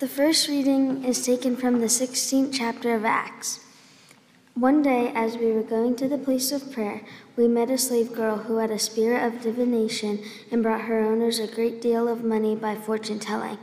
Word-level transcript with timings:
The 0.00 0.08
first 0.08 0.48
reading 0.48 1.04
is 1.04 1.24
taken 1.24 1.54
from 1.54 1.80
the 1.80 1.86
16th 1.86 2.52
chapter 2.52 2.96
of 2.96 3.04
Acts. 3.04 3.60
One 4.54 4.82
day, 4.82 5.12
as 5.14 5.36
we 5.36 5.52
were 5.52 5.62
going 5.62 5.94
to 5.96 6.08
the 6.08 6.18
place 6.18 6.50
of 6.50 6.72
prayer, 6.72 7.02
we 7.36 7.46
met 7.46 7.70
a 7.70 7.78
slave 7.78 8.12
girl 8.12 8.38
who 8.38 8.56
had 8.56 8.72
a 8.72 8.78
spirit 8.80 9.22
of 9.22 9.40
divination 9.40 10.18
and 10.50 10.64
brought 10.64 10.86
her 10.86 10.98
owners 10.98 11.38
a 11.38 11.46
great 11.46 11.80
deal 11.80 12.08
of 12.08 12.24
money 12.24 12.56
by 12.56 12.74
fortune 12.74 13.20
telling. 13.20 13.56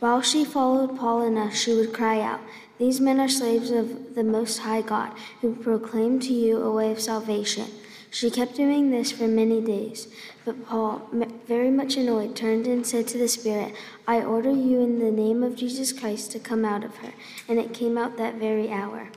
While 0.00 0.22
she 0.22 0.42
followed 0.42 0.96
Paul 0.96 1.20
and 1.20 1.36
us, 1.36 1.54
she 1.54 1.74
would 1.74 1.92
cry 1.92 2.18
out, 2.18 2.40
These 2.78 2.98
men 2.98 3.20
are 3.20 3.28
slaves 3.28 3.70
of 3.70 4.14
the 4.14 4.24
Most 4.24 4.60
High 4.60 4.80
God, 4.80 5.12
who 5.42 5.54
proclaim 5.54 6.18
to 6.20 6.32
you 6.32 6.62
a 6.62 6.72
way 6.72 6.92
of 6.92 7.00
salvation. 7.00 7.66
She 8.14 8.30
kept 8.30 8.54
doing 8.54 8.92
this 8.92 9.10
for 9.10 9.26
many 9.26 9.60
days. 9.60 10.06
But 10.44 10.64
Paul, 10.64 11.10
very 11.48 11.68
much 11.68 11.96
annoyed, 11.96 12.36
turned 12.36 12.64
and 12.68 12.86
said 12.86 13.08
to 13.08 13.18
the 13.18 13.26
Spirit, 13.26 13.74
I 14.06 14.22
order 14.22 14.52
you 14.52 14.80
in 14.82 15.00
the 15.00 15.10
name 15.10 15.42
of 15.42 15.56
Jesus 15.56 15.92
Christ 15.92 16.30
to 16.30 16.38
come 16.38 16.64
out 16.64 16.84
of 16.84 16.98
her. 16.98 17.12
And 17.48 17.58
it 17.58 17.74
came 17.74 17.98
out 17.98 18.16
that 18.16 18.36
very 18.36 18.70
hour. 18.70 19.08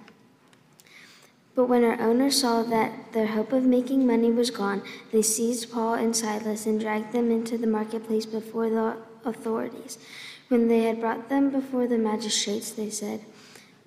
But 1.53 1.65
when 1.65 1.83
her 1.83 2.01
owners 2.01 2.41
saw 2.41 2.63
that 2.63 3.13
their 3.13 3.27
hope 3.27 3.53
of 3.53 3.63
making 3.63 4.07
money 4.07 4.31
was 4.31 4.49
gone, 4.49 4.81
they 5.11 5.21
seized 5.21 5.71
Paul 5.71 5.93
and 5.93 6.15
Silas 6.15 6.65
and 6.65 6.81
dragged 6.81 7.11
them 7.11 7.29
into 7.29 7.55
the 7.55 7.67
marketplace 7.67 8.25
before 8.25 8.71
the 8.71 8.97
authorities. 9.23 9.99
When 10.47 10.69
they 10.69 10.79
had 10.79 10.99
brought 10.99 11.29
them 11.29 11.51
before 11.51 11.85
the 11.85 11.99
magistrates, 11.99 12.71
they 12.71 12.89
said, 12.89 13.21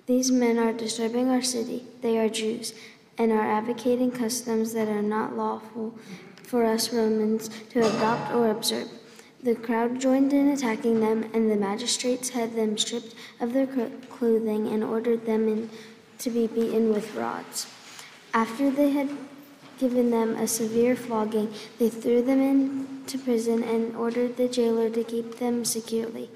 These 0.05 0.31
men 0.31 0.57
are 0.57 0.71
disturbing 0.71 1.29
our 1.29 1.41
city. 1.41 1.83
They 2.01 2.17
are 2.17 2.29
Jews 2.29 2.73
and 3.17 3.31
are 3.31 3.51
advocating 3.51 4.11
customs 4.11 4.73
that 4.73 4.87
are 4.87 5.01
not 5.01 5.35
lawful 5.35 5.93
for 6.43 6.65
us 6.65 6.93
Romans 6.93 7.49
to 7.69 7.79
adopt 7.79 8.33
or 8.33 8.49
observe. 8.49 8.89
The 9.43 9.55
crowd 9.55 9.99
joined 9.99 10.33
in 10.33 10.49
attacking 10.49 10.99
them, 10.99 11.29
and 11.33 11.49
the 11.49 11.55
magistrates 11.55 12.29
had 12.29 12.55
them 12.55 12.77
stripped 12.77 13.15
of 13.39 13.53
their 13.53 13.67
clothing 14.09 14.67
and 14.67 14.83
ordered 14.83 15.25
them 15.25 15.47
in, 15.47 15.69
to 16.19 16.29
be 16.29 16.45
beaten 16.45 16.93
with 16.93 17.15
rods. 17.15 17.67
After 18.33 18.69
they 18.69 18.91
had 18.91 19.09
given 19.79 20.11
them 20.11 20.35
a 20.35 20.47
severe 20.47 20.95
flogging, 20.95 21.51
they 21.79 21.89
threw 21.89 22.21
them 22.21 22.39
into 22.39 23.17
prison 23.17 23.63
and 23.63 23.95
ordered 23.95 24.37
the 24.37 24.47
jailer 24.47 24.91
to 24.91 25.03
keep 25.03 25.39
them 25.39 25.65
securely. 25.65 26.29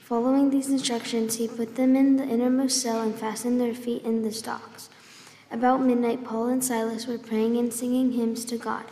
Following 0.00 0.50
these 0.50 0.68
instructions, 0.68 1.36
he 1.36 1.48
put 1.48 1.74
them 1.74 1.96
in 1.96 2.18
the 2.18 2.24
innermost 2.24 2.80
cell 2.80 3.02
and 3.02 3.14
fastened 3.14 3.60
their 3.60 3.74
feet 3.74 4.04
in 4.04 4.22
the 4.22 4.30
stocks. 4.30 4.90
About 5.54 5.82
midnight, 5.82 6.24
Paul 6.24 6.48
and 6.48 6.64
Silas 6.64 7.06
were 7.06 7.16
praying 7.16 7.56
and 7.58 7.72
singing 7.72 8.10
hymns 8.10 8.44
to 8.46 8.56
God, 8.56 8.86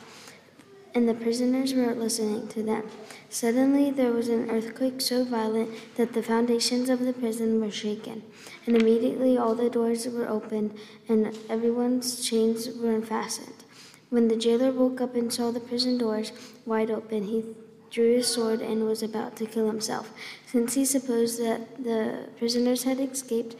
and 0.94 1.08
the 1.08 1.12
prisoners 1.12 1.74
were 1.74 1.92
listening 1.92 2.46
to 2.50 2.62
them. 2.62 2.84
Suddenly, 3.28 3.90
there 3.90 4.12
was 4.12 4.28
an 4.28 4.48
earthquake 4.48 5.00
so 5.00 5.24
violent 5.24 5.70
that 5.96 6.12
the 6.12 6.22
foundations 6.22 6.88
of 6.88 7.00
the 7.00 7.12
prison 7.12 7.60
were 7.60 7.72
shaken, 7.72 8.22
and 8.64 8.76
immediately 8.76 9.36
all 9.36 9.56
the 9.56 9.68
doors 9.68 10.06
were 10.06 10.28
opened 10.28 10.78
and 11.08 11.36
everyone's 11.50 12.24
chains 12.24 12.68
were 12.78 12.94
unfastened. 12.94 13.64
When 14.10 14.28
the 14.28 14.36
jailer 14.36 14.70
woke 14.70 15.00
up 15.00 15.16
and 15.16 15.32
saw 15.32 15.50
the 15.50 15.58
prison 15.58 15.98
doors 15.98 16.30
wide 16.64 16.92
open, 16.92 17.24
he 17.24 17.56
drew 17.90 18.14
his 18.14 18.28
sword 18.28 18.60
and 18.60 18.84
was 18.84 19.02
about 19.02 19.34
to 19.36 19.46
kill 19.46 19.66
himself, 19.66 20.12
since 20.46 20.74
he 20.74 20.84
supposed 20.84 21.42
that 21.42 21.82
the 21.82 22.28
prisoners 22.38 22.84
had 22.84 23.00
escaped 23.00 23.56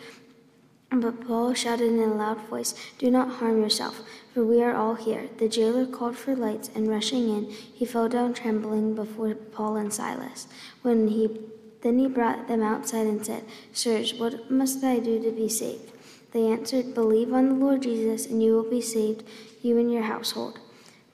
but 1.00 1.26
Paul 1.26 1.54
shouted 1.54 1.92
in 1.92 1.98
a 1.98 2.14
loud 2.14 2.40
voice, 2.48 2.74
Do 2.98 3.10
not 3.10 3.36
harm 3.36 3.62
yourself, 3.62 4.02
for 4.34 4.44
we 4.44 4.62
are 4.62 4.74
all 4.74 4.94
here. 4.94 5.28
The 5.38 5.48
jailer 5.48 5.86
called 5.86 6.16
for 6.16 6.36
lights, 6.36 6.70
and 6.74 6.88
rushing 6.88 7.28
in, 7.28 7.50
he 7.50 7.84
fell 7.84 8.08
down 8.08 8.34
trembling 8.34 8.94
before 8.94 9.34
Paul 9.34 9.76
and 9.76 9.92
Silas. 9.92 10.46
When 10.82 11.08
he 11.08 11.40
then 11.82 11.98
he 11.98 12.06
brought 12.06 12.46
them 12.46 12.62
outside 12.62 13.08
and 13.08 13.26
said, 13.26 13.44
Sirs, 13.72 14.14
what 14.14 14.50
must 14.50 14.84
I 14.84 15.00
do 15.00 15.20
to 15.20 15.32
be 15.32 15.48
saved? 15.48 15.90
They 16.32 16.46
answered, 16.46 16.94
Believe 16.94 17.32
on 17.32 17.48
the 17.48 17.54
Lord 17.54 17.82
Jesus, 17.82 18.26
and 18.26 18.42
you 18.42 18.54
will 18.54 18.70
be 18.70 18.80
saved, 18.80 19.24
you 19.62 19.78
and 19.78 19.92
your 19.92 20.04
household. 20.04 20.60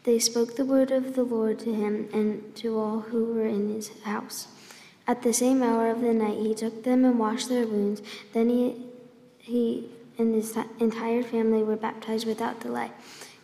They 0.05 0.19
spoke 0.19 0.57
the 0.57 0.65
word 0.65 0.91
of 0.91 1.15
the 1.15 1.25
Lord 1.25 1.59
to 1.61 1.75
him 1.75 2.09
and 2.13 2.55
to 2.57 2.79
all 2.79 3.01
who 3.01 3.33
were 3.33 3.47
in 3.47 3.73
his 3.73 3.91
house. 4.03 4.49
At 5.07 5.23
the 5.23 5.33
same 5.33 5.63
hour 5.63 5.91
of 5.91 6.03
the 6.03 6.13
night, 6.13 6.39
he 6.39 6.55
took 6.55 6.85
them 6.85 7.05
and 7.05 7.19
washed 7.19 7.49
their 7.49 7.67
wounds. 7.67 8.03
Then 8.35 8.51
he 8.51 8.88
he 9.49 9.89
and 10.19 10.35
his 10.35 10.56
entire 10.79 11.23
family 11.23 11.62
were 11.62 11.77
baptized 11.77 12.27
without 12.27 12.61
delay. 12.61 12.91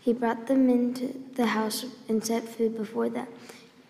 He 0.00 0.12
brought 0.12 0.46
them 0.46 0.68
into 0.68 1.14
the 1.34 1.46
house 1.46 1.86
and 2.08 2.24
set 2.24 2.48
food 2.48 2.76
before 2.76 3.08
them. 3.08 3.26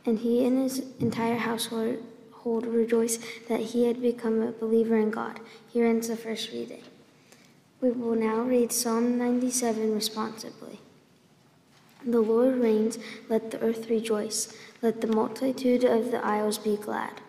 And 0.06 0.18
he 0.18 0.44
and 0.46 0.58
his 0.58 0.84
entire 1.00 1.36
household 1.36 1.98
rejoiced 2.44 3.20
that 3.48 3.60
he 3.60 3.86
had 3.86 4.00
become 4.02 4.42
a 4.42 4.52
believer 4.52 4.96
in 4.96 5.10
God. 5.10 5.40
Here 5.72 5.86
ends 5.86 6.08
the 6.08 6.16
first 6.16 6.52
reading. 6.52 6.82
We 7.80 7.90
will 7.90 8.14
now 8.14 8.42
read 8.42 8.70
Psalm 8.70 9.18
97 9.18 9.94
responsibly. 9.94 10.80
The 12.06 12.20
Lord 12.20 12.56
reigns, 12.56 12.98
let 13.28 13.50
the 13.50 13.60
earth 13.60 13.88
rejoice, 13.88 14.54
let 14.82 15.00
the 15.00 15.06
multitude 15.06 15.84
of 15.84 16.10
the 16.10 16.24
isles 16.24 16.58
be 16.58 16.76
glad. 16.76 17.20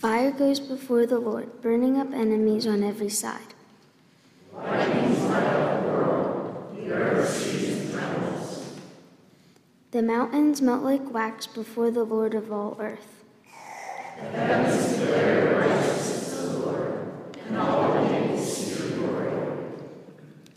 Fire 0.00 0.30
goes 0.30 0.60
before 0.60 1.04
the 1.04 1.18
Lord, 1.18 1.60
burning 1.60 1.98
up 1.98 2.10
enemies 2.14 2.66
on 2.66 2.82
every 2.82 3.10
side. 3.10 3.52
The 9.90 10.00
mountains 10.02 10.62
melt 10.62 10.82
like 10.82 11.12
wax 11.12 11.46
before 11.46 11.90
the 11.90 12.04
Lord 12.04 12.34
of 12.34 12.50
all 12.50 12.78
earth. 12.80 13.24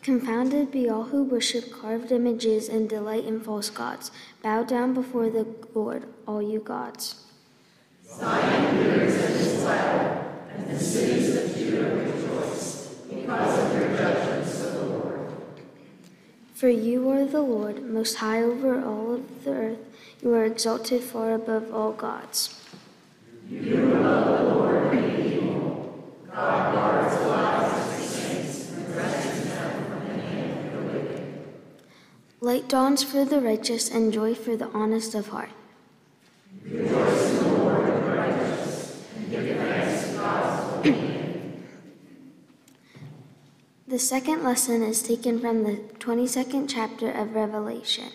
Confounded 0.01 0.71
be 0.71 0.89
all 0.89 1.03
who 1.03 1.25
worship 1.25 1.69
carved 1.69 2.13
images 2.13 2.69
and 2.69 2.87
delight 2.87 3.25
in 3.25 3.41
false 3.41 3.69
gods. 3.69 4.09
Bow 4.41 4.63
down 4.63 4.93
before 4.93 5.29
the 5.29 5.45
Lord, 5.73 6.05
all 6.25 6.41
you 6.41 6.61
gods. 6.61 7.32
Zion 8.17 8.75
hears 8.75 9.15
is 9.15 9.63
glad, 9.63 10.25
and 10.55 10.69
the 10.69 10.79
cities 10.79 11.35
of 11.35 11.57
Judah 11.57 11.95
rejoice 11.95 12.89
because 13.09 13.59
of 13.59 13.79
your 13.79 13.97
judgments, 13.97 14.63
O 14.65 14.85
Lord. 14.85 15.31
For 16.53 16.69
you 16.69 17.09
are 17.09 17.25
the 17.25 17.41
Lord, 17.41 17.83
most 17.83 18.15
high 18.15 18.41
over 18.41 18.83
all 18.83 19.15
of 19.15 19.43
the 19.43 19.51
earth. 19.51 19.79
You 20.21 20.33
are 20.35 20.45
exalted 20.45 21.01
far 21.03 21.33
above 21.33 21.73
all 21.73 21.91
gods. 21.91 22.61
You 23.49 23.77
love 23.77 24.25
the 24.25 24.55
Lord 24.55 24.93
and 24.93 25.25
evil. 25.25 26.13
God 26.31 26.73
guards 26.73 27.17
the 27.17 27.27
lives 27.27 27.87
of 27.87 27.97
his 27.97 28.09
saints 28.09 28.71
and 28.71 28.95
rescues 28.95 29.49
them 29.49 29.83
from 29.89 30.07
the 30.07 30.23
hand 30.23 30.67
of 30.67 30.73
the 30.73 30.99
wicked. 30.99 31.43
Light 32.41 32.69
dawns 32.69 33.03
for 33.03 33.25
the 33.25 33.41
righteous 33.41 33.89
and 33.89 34.13
joy 34.13 34.35
for 34.35 34.55
the 34.55 34.69
honest 34.69 35.15
of 35.15 35.29
heart. 35.29 35.49
Rejoice 36.63 37.52
the 43.93 43.99
second 43.99 44.43
lesson 44.43 44.81
is 44.81 45.03
taken 45.03 45.39
from 45.39 45.61
the 45.61 45.75
22nd 45.99 46.67
chapter 46.67 47.11
of 47.11 47.35
Revelation. 47.35 48.09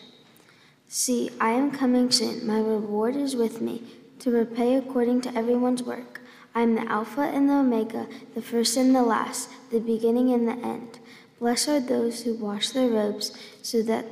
See, 0.88 1.30
I 1.40 1.50
am 1.50 1.70
coming 1.70 2.11
soon. 2.11 2.44
My 2.44 2.58
reward 2.58 3.14
is 3.14 3.37
with 3.37 3.61
me 3.61 3.85
to 4.18 4.32
repay 4.32 4.75
according 4.75 5.20
to 5.20 5.38
everyone's 5.38 5.85
work. 5.85 6.20
I 6.52 6.62
am 6.62 6.75
the 6.75 6.90
Alpha 6.90 7.20
and 7.20 7.49
the 7.49 7.54
Omega, 7.54 8.08
the 8.35 8.42
first 8.42 8.76
and 8.76 8.92
the 8.92 9.04
last, 9.04 9.50
the 9.70 9.78
beginning 9.78 10.32
and 10.32 10.49
the 10.49 10.66
end. 10.66 10.99
Blessed 11.38 11.68
are 11.68 11.78
those 11.78 12.25
who 12.25 12.35
wash 12.35 12.70
their 12.70 12.88
robes 12.88 13.30
so 13.62 13.80
that 13.82 14.04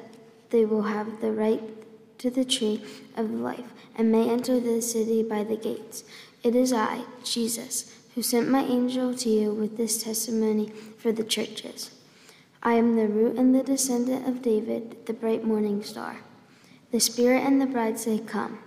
they 0.51 0.65
will 0.65 0.83
have 0.83 1.21
the 1.21 1.33
right 1.33 1.65
to 2.19 2.31
the 2.31 2.45
tree 2.45 2.81
of 3.17 3.33
life 3.33 3.73
and 3.97 4.13
may 4.13 4.31
enter 4.31 4.61
the 4.61 4.81
city 4.81 5.25
by 5.25 5.43
the 5.43 5.57
gates. 5.57 6.05
It 6.45 6.55
is 6.55 6.73
I, 6.73 7.01
Jesus, 7.25 7.93
who 8.17 8.23
sent 8.23 8.49
my 8.49 8.63
angel 8.65 9.15
to 9.15 9.29
you 9.29 9.53
with 9.53 9.77
this 9.77 10.03
testimony 10.03 10.73
for 10.97 11.13
the 11.13 11.23
churches. 11.23 11.91
I 12.63 12.73
am 12.73 12.97
the 12.97 13.07
root 13.07 13.37
and 13.37 13.55
the 13.55 13.63
descendant 13.63 14.27
of 14.27 14.41
David, 14.41 15.05
the 15.05 15.13
bright 15.13 15.45
morning 15.45 15.83
star. 15.83 16.21
The 16.93 16.99
Spirit 16.99 17.43
and 17.43 17.61
the 17.61 17.67
bride 17.67 17.99
say, 17.99 18.19
Come. 18.19 18.61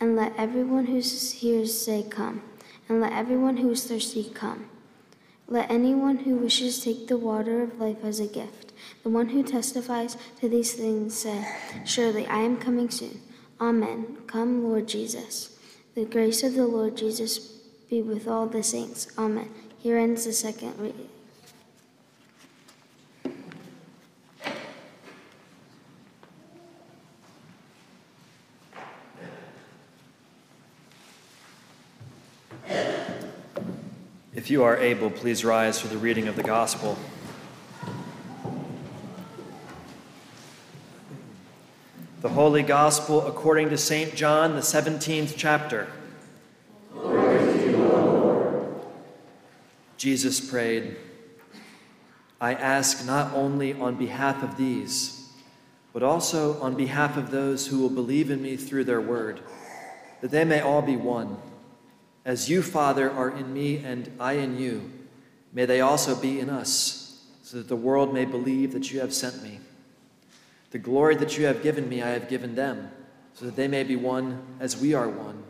And 0.00 0.16
let 0.16 0.34
everyone 0.36 0.86
who 0.86 1.00
hears 1.00 1.80
say, 1.80 2.02
Come. 2.02 2.42
And 2.88 3.00
let 3.00 3.12
everyone 3.12 3.58
who 3.58 3.70
is 3.70 3.84
thirsty 3.84 4.28
come. 4.34 4.68
Let 5.46 5.70
anyone 5.70 6.18
who 6.18 6.34
wishes 6.34 6.82
take 6.82 7.06
the 7.06 7.16
water 7.16 7.62
of 7.62 7.78
life 7.78 8.02
as 8.02 8.18
a 8.18 8.26
gift. 8.26 8.72
The 9.04 9.10
one 9.10 9.28
who 9.28 9.44
testifies 9.44 10.16
to 10.40 10.48
these 10.48 10.74
things 10.74 11.16
say, 11.16 11.46
Surely 11.84 12.26
I 12.26 12.38
am 12.38 12.56
coming 12.56 12.90
soon. 12.90 13.20
Amen. 13.60 14.18
Come, 14.26 14.64
Lord 14.64 14.88
Jesus. 14.88 15.56
The 15.94 16.04
grace 16.04 16.42
of 16.42 16.54
the 16.54 16.66
Lord 16.66 16.96
Jesus 16.96 17.55
be 17.88 18.02
with 18.02 18.26
all 18.26 18.46
the 18.46 18.62
saints. 18.62 19.08
Amen. 19.16 19.50
Here 19.78 19.96
ends 19.96 20.24
the 20.24 20.32
second 20.32 20.78
reading. 20.78 21.08
If 34.34 34.50
you 34.50 34.62
are 34.62 34.76
able, 34.76 35.10
please 35.10 35.44
rise 35.44 35.80
for 35.80 35.88
the 35.88 35.98
reading 35.98 36.28
of 36.28 36.36
the 36.36 36.42
gospel. 36.42 36.96
The 42.22 42.28
Holy 42.28 42.62
Gospel 42.62 43.26
according 43.26 43.70
to 43.70 43.78
St. 43.78 44.14
John, 44.14 44.54
the 44.54 44.60
17th 44.60 45.34
chapter. 45.36 45.88
Jesus 49.96 50.40
prayed, 50.40 50.96
I 52.40 52.54
ask 52.54 53.06
not 53.06 53.32
only 53.32 53.72
on 53.72 53.96
behalf 53.96 54.42
of 54.42 54.56
these, 54.56 55.32
but 55.92 56.02
also 56.02 56.60
on 56.60 56.74
behalf 56.74 57.16
of 57.16 57.30
those 57.30 57.66
who 57.66 57.78
will 57.78 57.90
believe 57.90 58.30
in 58.30 58.42
me 58.42 58.56
through 58.56 58.84
their 58.84 59.00
word, 59.00 59.40
that 60.20 60.30
they 60.30 60.44
may 60.44 60.60
all 60.60 60.82
be 60.82 60.96
one. 60.96 61.38
As 62.26 62.50
you, 62.50 62.60
Father, 62.60 63.10
are 63.10 63.30
in 63.30 63.54
me 63.54 63.78
and 63.78 64.10
I 64.20 64.34
in 64.34 64.58
you, 64.58 64.90
may 65.52 65.64
they 65.64 65.80
also 65.80 66.14
be 66.14 66.40
in 66.40 66.50
us, 66.50 67.24
so 67.42 67.58
that 67.58 67.68
the 67.68 67.76
world 67.76 68.12
may 68.12 68.26
believe 68.26 68.72
that 68.72 68.92
you 68.92 69.00
have 69.00 69.14
sent 69.14 69.42
me. 69.42 69.60
The 70.72 70.78
glory 70.78 71.14
that 71.16 71.38
you 71.38 71.46
have 71.46 71.62
given 71.62 71.88
me, 71.88 72.02
I 72.02 72.10
have 72.10 72.28
given 72.28 72.54
them, 72.54 72.90
so 73.32 73.46
that 73.46 73.56
they 73.56 73.68
may 73.68 73.84
be 73.84 73.96
one 73.96 74.42
as 74.60 74.76
we 74.76 74.92
are 74.92 75.08
one. 75.08 75.42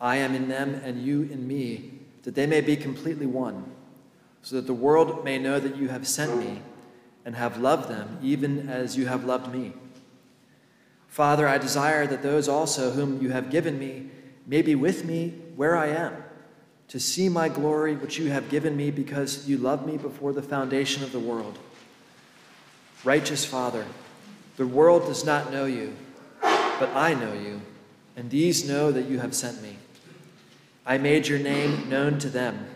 I 0.00 0.16
am 0.16 0.34
in 0.34 0.48
them 0.48 0.74
and 0.84 1.02
you 1.02 1.22
in 1.22 1.48
me, 1.48 1.99
that 2.22 2.34
they 2.34 2.46
may 2.46 2.60
be 2.60 2.76
completely 2.76 3.26
one, 3.26 3.64
so 4.42 4.56
that 4.56 4.66
the 4.66 4.74
world 4.74 5.24
may 5.24 5.38
know 5.38 5.60
that 5.60 5.76
you 5.76 5.88
have 5.88 6.06
sent 6.06 6.38
me 6.38 6.62
and 7.24 7.36
have 7.36 7.58
loved 7.58 7.88
them, 7.88 8.18
even 8.22 8.68
as 8.68 8.96
you 8.96 9.06
have 9.06 9.24
loved 9.24 9.52
me. 9.52 9.72
Father, 11.08 11.48
I 11.48 11.58
desire 11.58 12.06
that 12.06 12.22
those 12.22 12.48
also 12.48 12.92
whom 12.92 13.20
you 13.20 13.30
have 13.30 13.50
given 13.50 13.78
me 13.78 14.10
may 14.46 14.62
be 14.62 14.74
with 14.74 15.04
me 15.04 15.34
where 15.56 15.76
I 15.76 15.88
am, 15.88 16.14
to 16.88 16.98
see 16.98 17.28
my 17.28 17.48
glory 17.48 17.94
which 17.96 18.18
you 18.18 18.30
have 18.30 18.48
given 18.48 18.76
me 18.76 18.90
because 18.90 19.48
you 19.48 19.58
loved 19.58 19.86
me 19.86 19.96
before 19.96 20.32
the 20.32 20.42
foundation 20.42 21.02
of 21.02 21.12
the 21.12 21.18
world. 21.18 21.58
Righteous 23.04 23.44
Father, 23.44 23.84
the 24.56 24.66
world 24.66 25.06
does 25.06 25.24
not 25.24 25.52
know 25.52 25.66
you, 25.66 25.94
but 26.40 26.90
I 26.94 27.14
know 27.14 27.32
you, 27.32 27.60
and 28.16 28.30
these 28.30 28.68
know 28.68 28.92
that 28.92 29.06
you 29.06 29.18
have 29.18 29.34
sent 29.34 29.62
me. 29.62 29.76
I 30.90 30.98
made 30.98 31.28
your 31.28 31.38
name 31.38 31.88
known 31.88 32.18
to 32.18 32.28
them, 32.28 32.66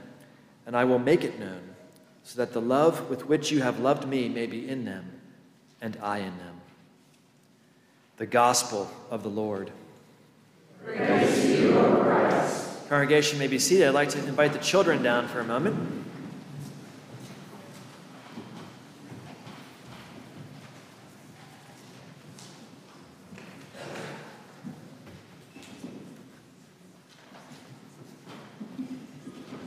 and 0.66 0.76
I 0.76 0.84
will 0.84 1.00
make 1.00 1.24
it 1.24 1.40
known, 1.40 1.74
so 2.22 2.36
that 2.36 2.52
the 2.52 2.60
love 2.60 3.10
with 3.10 3.26
which 3.26 3.50
you 3.50 3.60
have 3.62 3.80
loved 3.80 4.06
me 4.06 4.28
may 4.28 4.46
be 4.46 4.68
in 4.68 4.84
them, 4.84 5.20
and 5.80 5.98
I 6.00 6.18
in 6.18 6.38
them. 6.38 6.60
The 8.18 8.26
Gospel 8.26 8.88
of 9.10 9.24
the 9.24 9.28
Lord. 9.28 9.72
You. 10.86 11.74
Congregation 12.88 13.40
may 13.40 13.48
be 13.48 13.58
seated. 13.58 13.88
I'd 13.88 13.94
like 13.94 14.10
to 14.10 14.18
invite 14.28 14.52
the 14.52 14.60
children 14.60 15.02
down 15.02 15.26
for 15.26 15.40
a 15.40 15.44
moment. 15.44 16.03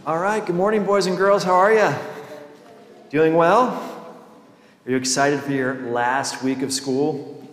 All 0.07 0.19
right, 0.19 0.45
good 0.45 0.55
morning, 0.55 0.85
boys 0.85 1.05
and 1.05 1.17
girls. 1.17 1.43
How 1.43 1.55
are 1.55 1.73
you? 1.73 1.93
Doing 3.09 3.33
well? 3.33 3.71
Are 4.85 4.89
you 4.89 4.95
excited 4.95 5.41
for 5.41 5.51
your 5.51 5.75
last 5.91 6.41
week 6.41 6.61
of 6.61 6.71
school? 6.71 7.45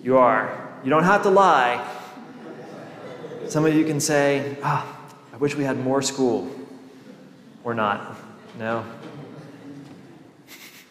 You 0.00 0.16
are. 0.16 0.78
You 0.84 0.90
don't 0.90 1.02
have 1.02 1.24
to 1.24 1.28
lie. 1.28 1.84
Some 3.48 3.66
of 3.66 3.74
you 3.74 3.84
can 3.84 3.98
say, 3.98 4.56
ah, 4.62 4.96
I 5.32 5.36
wish 5.38 5.56
we 5.56 5.64
had 5.64 5.76
more 5.80 6.02
school. 6.02 6.48
Or 7.64 7.74
not. 7.74 8.16
No? 8.60 8.84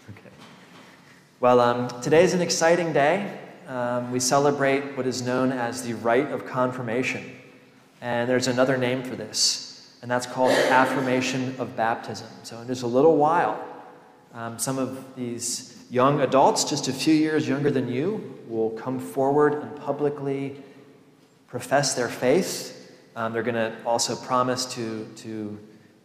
okay. 0.09 0.29
Well, 1.39 1.61
um, 1.61 1.87
today 2.01 2.25
is 2.25 2.33
an 2.33 2.41
exciting 2.41 2.91
day. 2.91 3.39
Um, 3.69 4.11
we 4.11 4.19
celebrate 4.19 4.97
what 4.97 5.07
is 5.07 5.21
known 5.21 5.53
as 5.53 5.83
the 5.83 5.93
rite 5.93 6.33
of 6.33 6.45
confirmation. 6.45 7.33
And 8.01 8.29
there's 8.29 8.49
another 8.49 8.75
name 8.75 9.03
for 9.03 9.15
this, 9.15 9.74
and 10.01 10.09
that's 10.11 10.25
called 10.25 10.51
affirmation 10.51 11.55
of 11.59 11.75
baptism. 11.75 12.27
So, 12.43 12.59
in 12.59 12.67
just 12.67 12.83
a 12.83 12.87
little 12.87 13.17
while, 13.17 13.63
um, 14.33 14.59
some 14.59 14.77
of 14.77 15.15
these 15.15 15.85
young 15.89 16.21
adults, 16.21 16.63
just 16.63 16.87
a 16.87 16.93
few 16.93 17.13
years 17.13 17.47
younger 17.47 17.71
than 17.71 17.87
you, 17.87 18.37
will 18.47 18.71
come 18.71 18.99
forward 18.99 19.53
and 19.53 19.75
publicly 19.77 20.61
profess 21.47 21.93
their 21.93 22.09
faith. 22.09 22.91
Um, 23.15 23.31
they're 23.31 23.43
going 23.43 23.55
to 23.55 23.75
also 23.85 24.15
promise 24.15 24.65
to, 24.75 25.07
to 25.17 25.57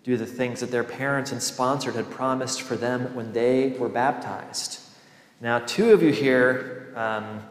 do 0.04 0.16
the 0.16 0.26
things 0.26 0.60
that 0.60 0.70
their 0.70 0.84
parents 0.84 1.32
and 1.32 1.42
sponsored 1.42 1.94
had 1.94 2.08
promised 2.10 2.62
for 2.62 2.76
them 2.76 3.14
when 3.14 3.32
they 3.32 3.70
were 3.70 3.88
baptized. 3.88 4.80
Now, 5.40 5.58
two 5.58 5.92
of 5.92 6.02
you 6.02 6.12
here, 6.12 6.92
um, 6.94 7.42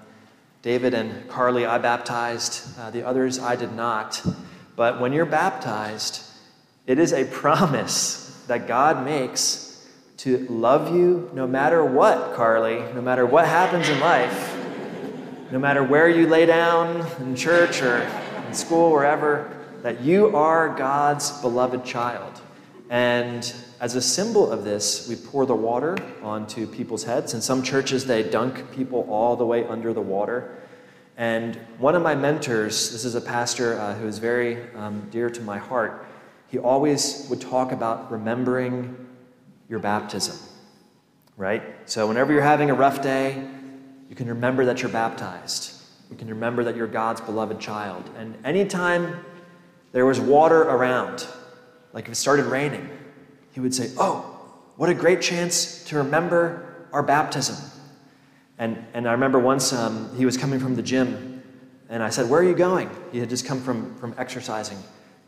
David 0.61 0.93
and 0.93 1.27
Carly, 1.27 1.65
I 1.65 1.77
baptized. 1.77 2.67
Uh, 2.79 2.91
the 2.91 3.05
others, 3.05 3.39
I 3.39 3.55
did 3.55 3.73
not. 3.73 4.25
But 4.75 5.01
when 5.01 5.11
you're 5.11 5.25
baptized, 5.25 6.23
it 6.87 6.99
is 6.99 7.13
a 7.13 7.25
promise 7.25 8.43
that 8.47 8.67
God 8.67 9.05
makes 9.05 9.87
to 10.17 10.39
love 10.49 10.93
you 10.93 11.29
no 11.33 11.47
matter 11.47 11.83
what, 11.85 12.35
Carly, 12.35 12.79
no 12.93 13.01
matter 13.01 13.25
what 13.25 13.45
happens 13.45 13.87
in 13.87 13.99
life, 13.99 14.55
no 15.51 15.59
matter 15.59 15.83
where 15.83 16.09
you 16.09 16.27
lay 16.27 16.45
down 16.45 17.05
in 17.21 17.35
church 17.35 17.81
or 17.81 18.01
in 18.47 18.53
school, 18.53 18.91
wherever, 18.91 19.55
that 19.81 20.01
you 20.01 20.35
are 20.35 20.75
God's 20.75 21.31
beloved 21.41 21.85
child. 21.85 22.41
And 22.89 23.53
as 23.79 23.95
a 23.95 24.01
symbol 24.01 24.51
of 24.51 24.63
this, 24.63 25.07
we 25.07 25.15
pour 25.15 25.45
the 25.45 25.55
water 25.55 25.97
onto 26.21 26.67
people's 26.67 27.03
heads. 27.03 27.33
In 27.33 27.41
some 27.41 27.63
churches, 27.63 28.05
they 28.05 28.23
dunk 28.23 28.71
people 28.71 29.07
all 29.09 29.35
the 29.35 29.45
way 29.45 29.65
under 29.67 29.93
the 29.93 30.01
water. 30.01 30.57
And 31.15 31.55
one 31.77 31.95
of 31.95 32.01
my 32.01 32.15
mentors, 32.15 32.91
this 32.91 33.05
is 33.05 33.15
a 33.15 33.21
pastor 33.21 33.79
uh, 33.79 33.93
who 33.95 34.07
is 34.07 34.17
very 34.17 34.69
um, 34.73 35.07
dear 35.11 35.29
to 35.29 35.41
my 35.41 35.57
heart, 35.59 36.05
he 36.49 36.57
always 36.57 37.27
would 37.29 37.41
talk 37.41 37.71
about 37.71 38.11
remembering 38.11 39.07
your 39.69 39.79
baptism, 39.79 40.35
right? 41.37 41.61
So 41.85 42.07
whenever 42.07 42.33
you're 42.33 42.41
having 42.41 42.69
a 42.69 42.73
rough 42.73 43.01
day, 43.01 43.47
you 44.09 44.15
can 44.15 44.27
remember 44.27 44.65
that 44.65 44.81
you're 44.81 44.91
baptized. 44.91 45.73
You 46.09 46.17
can 46.17 46.27
remember 46.27 46.63
that 46.63 46.75
you're 46.75 46.87
God's 46.87 47.21
beloved 47.21 47.59
child. 47.59 48.09
And 48.17 48.35
anytime 48.43 49.23
there 49.91 50.05
was 50.05 50.19
water 50.19 50.63
around, 50.63 51.27
like 51.93 52.05
if 52.05 52.13
it 52.13 52.15
started 52.15 52.45
raining, 52.45 52.89
he 53.51 53.59
would 53.59 53.73
say, 53.73 53.91
Oh, 53.97 54.35
what 54.75 54.89
a 54.89 54.93
great 54.93 55.21
chance 55.21 55.83
to 55.85 55.97
remember 55.97 56.87
our 56.91 57.03
baptism. 57.03 57.57
And, 58.57 58.83
and 58.93 59.07
I 59.07 59.11
remember 59.11 59.37
once 59.37 59.71
um, 59.71 60.15
he 60.17 60.25
was 60.25 60.35
coming 60.35 60.59
from 60.59 60.75
the 60.75 60.81
gym, 60.81 61.43
and 61.89 62.01
I 62.01 62.09
said, 62.09 62.29
Where 62.29 62.41
are 62.41 62.43
you 62.43 62.55
going? 62.55 62.89
He 63.11 63.19
had 63.19 63.29
just 63.29 63.45
come 63.45 63.61
from, 63.61 63.95
from 63.97 64.15
exercising. 64.17 64.77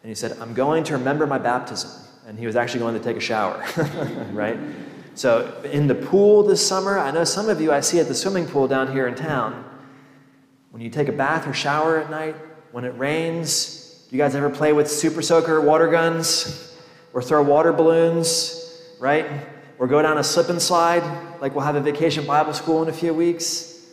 And 0.02 0.10
he 0.10 0.16
said, 0.16 0.38
I'm 0.40 0.54
going 0.54 0.84
to 0.86 0.94
remember 0.94 1.28
my 1.28 1.38
baptism. 1.38 1.92
And 2.28 2.38
he 2.38 2.46
was 2.46 2.56
actually 2.56 2.80
going 2.80 2.94
to 2.96 3.04
take 3.04 3.18
a 3.18 3.22
shower, 3.22 3.66
right? 4.32 4.58
So, 5.16 5.62
in 5.72 5.88
the 5.88 5.96
pool 5.96 6.44
this 6.44 6.66
summer, 6.66 6.98
I 6.98 7.12
know 7.12 7.24
some 7.24 7.50
of 7.50 7.60
you 7.60 7.72
I 7.72 7.82
see 7.82 8.00
at 8.00 8.08
the 8.08 8.16
swimming 8.16 8.48
pool 8.48 8.68
down 8.68 8.92
here 8.92 9.08
in 9.08 9.16
town. 9.16 9.66
When 10.70 10.82
you 10.82 10.90
take 10.90 11.10
a 11.10 11.12
bath 11.12 11.48
or 11.48 11.54
shower 11.54 11.98
at 11.98 12.10
night, 12.10 12.36
when 12.72 12.86
it 12.86 12.98
rains, 12.98 14.06
do 14.10 14.16
you 14.16 14.22
guys 14.22 14.36
ever 14.36 14.50
play 14.50 14.72
with 14.72 14.90
super 14.90 15.22
soaker 15.22 15.60
water 15.60 15.90
guns 15.90 16.78
or 17.14 17.22
throw 17.22 17.44
water 17.44 17.74
balloons, 17.74 18.82
right? 19.00 19.26
Or 19.80 19.88
go 19.88 20.02
down 20.02 20.18
a 20.18 20.24
slip 20.24 20.48
and 20.50 20.62
slide, 20.62 21.04
like 21.42 21.54
we'll 21.56 21.66
have 21.66 21.76
a 21.76 21.82
vacation 21.82 22.26
Bible 22.26 22.54
school 22.54 22.82
in 22.82 22.88
a 22.88 22.94
few 22.94 23.14
weeks? 23.14 23.86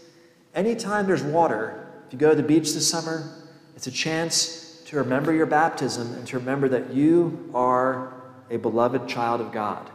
Anytime 0.54 1.06
there's 1.06 1.22
water, 1.22 1.88
if 2.06 2.12
you 2.12 2.18
go 2.18 2.30
to 2.30 2.36
the 2.36 2.42
beach 2.42 2.74
this 2.74 2.88
summer, 2.88 3.28
it's 3.74 3.86
a 3.86 3.90
chance 3.90 4.67
to 4.88 4.96
remember 4.96 5.34
your 5.34 5.44
baptism 5.44 6.14
and 6.14 6.26
to 6.26 6.38
remember 6.38 6.66
that 6.66 6.94
you 6.94 7.50
are 7.54 8.10
a 8.48 8.56
beloved 8.56 9.06
child 9.06 9.38
of 9.38 9.52
God. 9.52 9.90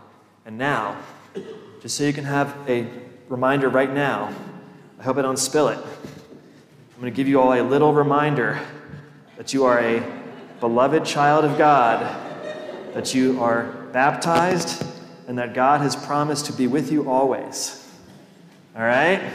And 0.46 0.56
now, 0.56 0.96
just 1.82 1.98
so 1.98 2.04
you 2.04 2.14
can 2.14 2.26
have 2.26 2.56
a 2.70 2.88
reminder 3.28 3.70
right 3.70 3.92
now, 3.92 4.32
I 5.00 5.04
hope 5.04 5.18
I 5.18 5.24
don't 5.24 5.40
spill 5.40 5.70
it. 5.70 5.80
I'm 5.80 7.02
going 7.02 7.12
to 7.12 7.18
give 7.18 7.28
you 7.28 7.42
all 7.42 7.54
a 7.54 7.64
little 7.64 7.92
reminder 7.92 8.60
that 9.36 9.52
you 9.52 9.66
are 9.66 9.80
a 9.80 10.04
beloved 10.60 11.06
child 11.06 11.44
of 11.44 11.58
God, 11.58 12.02
that 12.94 13.16
you 13.16 13.42
are 13.42 13.64
baptized, 13.94 14.86
and 15.28 15.40
that 15.40 15.56
God 15.56 15.82
has 15.82 15.96
promised 15.96 16.46
to 16.46 16.54
be 16.54 16.68
with 16.68 16.92
you 16.92 17.10
always. 17.10 17.84
All 18.76 18.84
right? 18.84 19.28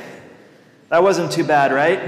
That 0.89 1.03
wasn't 1.03 1.33
too 1.33 1.43
bad, 1.43 1.73
right? 1.73 1.99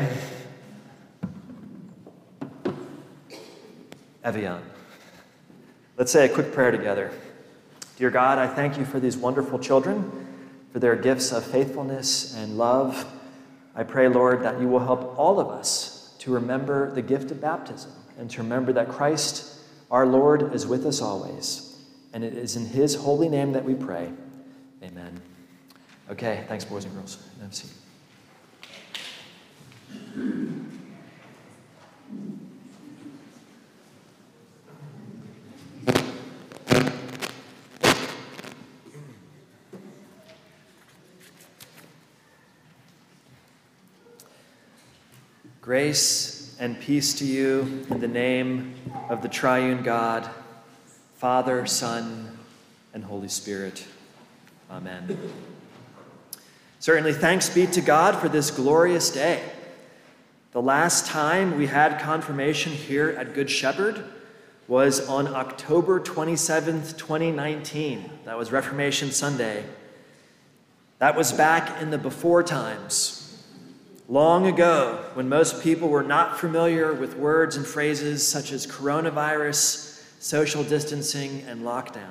Evian. 4.24 4.62
Let's 5.96 6.12
say 6.12 6.26
a 6.26 6.28
quick 6.28 6.52
prayer 6.52 6.70
together. 6.70 7.10
Dear 7.96 8.10
God, 8.10 8.38
I 8.38 8.46
thank 8.46 8.78
you 8.78 8.84
for 8.84 9.00
these 9.00 9.16
wonderful 9.16 9.58
children, 9.58 10.26
for 10.72 10.78
their 10.78 10.96
gifts 10.96 11.32
of 11.32 11.44
faithfulness 11.44 12.34
and 12.34 12.56
love. 12.56 13.06
I 13.74 13.82
pray, 13.82 14.08
Lord, 14.08 14.42
that 14.42 14.60
you 14.60 14.68
will 14.68 14.80
help 14.80 15.18
all 15.18 15.38
of 15.38 15.48
us 15.48 16.14
to 16.20 16.32
remember 16.32 16.94
the 16.94 17.02
gift 17.02 17.30
of 17.30 17.40
baptism 17.40 17.92
and 18.18 18.30
to 18.30 18.42
remember 18.42 18.72
that 18.72 18.88
Christ, 18.88 19.58
our 19.90 20.06
Lord, 20.06 20.54
is 20.54 20.66
with 20.66 20.86
us 20.86 21.00
always. 21.00 21.66
and 22.12 22.24
it 22.24 22.34
is 22.34 22.56
in 22.56 22.66
his 22.66 22.94
holy 22.96 23.28
name 23.28 23.52
that 23.52 23.64
we 23.64 23.74
pray. 23.74 24.10
Amen. 24.82 25.20
Okay, 26.10 26.44
thanks, 26.48 26.64
boys 26.64 26.84
and 26.84 26.94
girls. 26.94 27.18
Have 27.40 27.52
a 27.52 27.54
seat. 27.54 27.70
Grace 45.70 46.56
and 46.58 46.80
peace 46.80 47.14
to 47.14 47.24
you 47.24 47.86
in 47.90 48.00
the 48.00 48.08
name 48.08 48.74
of 49.08 49.22
the 49.22 49.28
triune 49.28 49.84
God, 49.84 50.28
Father, 51.14 51.64
Son, 51.64 52.36
and 52.92 53.04
Holy 53.04 53.28
Spirit. 53.28 53.86
Amen. 54.68 55.16
Certainly, 56.80 57.12
thanks 57.12 57.48
be 57.48 57.68
to 57.68 57.80
God 57.80 58.16
for 58.16 58.28
this 58.28 58.50
glorious 58.50 59.10
day. 59.10 59.44
The 60.50 60.60
last 60.60 61.06
time 61.06 61.56
we 61.56 61.68
had 61.68 62.00
confirmation 62.00 62.72
here 62.72 63.10
at 63.10 63.32
Good 63.32 63.48
Shepherd 63.48 64.02
was 64.66 65.08
on 65.08 65.28
October 65.28 66.00
27th, 66.00 66.98
2019. 66.98 68.10
That 68.24 68.36
was 68.36 68.50
Reformation 68.50 69.12
Sunday. 69.12 69.64
That 70.98 71.16
was 71.16 71.32
back 71.32 71.80
in 71.80 71.90
the 71.90 71.98
before 71.98 72.42
times 72.42 73.19
Long 74.10 74.48
ago, 74.48 75.04
when 75.14 75.28
most 75.28 75.62
people 75.62 75.88
were 75.88 76.02
not 76.02 76.40
familiar 76.40 76.92
with 76.92 77.16
words 77.16 77.54
and 77.54 77.64
phrases 77.64 78.26
such 78.26 78.50
as 78.50 78.66
coronavirus, 78.66 80.02
social 80.18 80.64
distancing, 80.64 81.44
and 81.46 81.62
lockdown. 81.62 82.10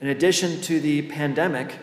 In 0.00 0.08
addition 0.08 0.62
to 0.62 0.80
the 0.80 1.02
pandemic, 1.02 1.76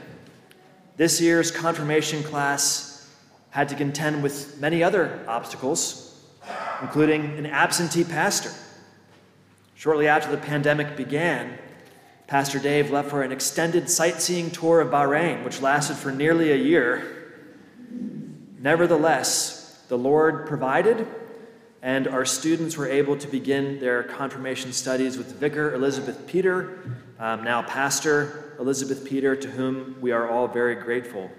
this 0.98 1.22
year's 1.22 1.52
confirmation 1.52 2.24
class 2.24 3.08
had 3.52 3.70
to 3.70 3.75
contend 3.75 4.24
with 4.24 4.60
many 4.60 4.82
other 4.82 5.24
obstacles, 5.28 6.25
including 6.82 7.38
an 7.38 7.46
absentee 7.46 8.06
pastor. 8.06 8.50
Shortly 9.75 10.08
after 10.08 10.32
the 10.32 10.42
pandemic 10.42 10.98
began, 10.98 11.60
Pastor 12.25 12.58
Dave 12.58 12.90
left 12.90 13.12
for 13.12 13.22
an 13.22 13.32
extended 13.32 13.88
sightseeing 13.88 14.50
tour 14.50 14.82
of 14.82 14.90
Bahrain, 14.90 15.46
which 15.46 15.62
lasted 15.62 15.98
for 15.98 16.12
nearly 16.12 16.52
a 16.52 16.56
year 16.56 17.15
Nevertheless, 18.66 19.84
the 19.90 19.98
Lord 19.98 20.48
provided, 20.48 21.06
and 21.84 22.08
our 22.08 22.26
students 22.26 22.76
were 22.76 22.88
able 22.88 23.16
to 23.16 23.28
begin 23.28 23.80
their 23.80 24.02
confirmation 24.02 24.74
studies 24.74 25.20
with 25.20 25.36
Vicar 25.36 25.76
Elizabeth 25.76 26.26
Peter, 26.26 26.80
um, 27.20 27.44
now 27.44 27.62
Pastor 27.62 28.56
Elizabeth 28.60 29.06
Peter, 29.06 29.36
to 29.36 29.52
whom 29.52 29.98
we 30.02 30.12
are 30.12 30.28
all 30.28 30.48
very 30.48 30.74
grateful. 30.74 31.30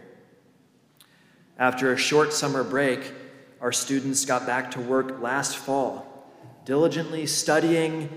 After 1.59 1.93
a 1.93 1.97
short 1.97 2.33
summer 2.33 2.63
break, 2.63 3.13
our 3.61 3.73
students 3.73 4.25
got 4.25 4.47
back 4.47 4.71
to 4.71 4.81
work 4.81 5.21
last 5.21 5.57
fall, 5.57 6.31
diligently 6.65 7.27
studying 7.27 8.09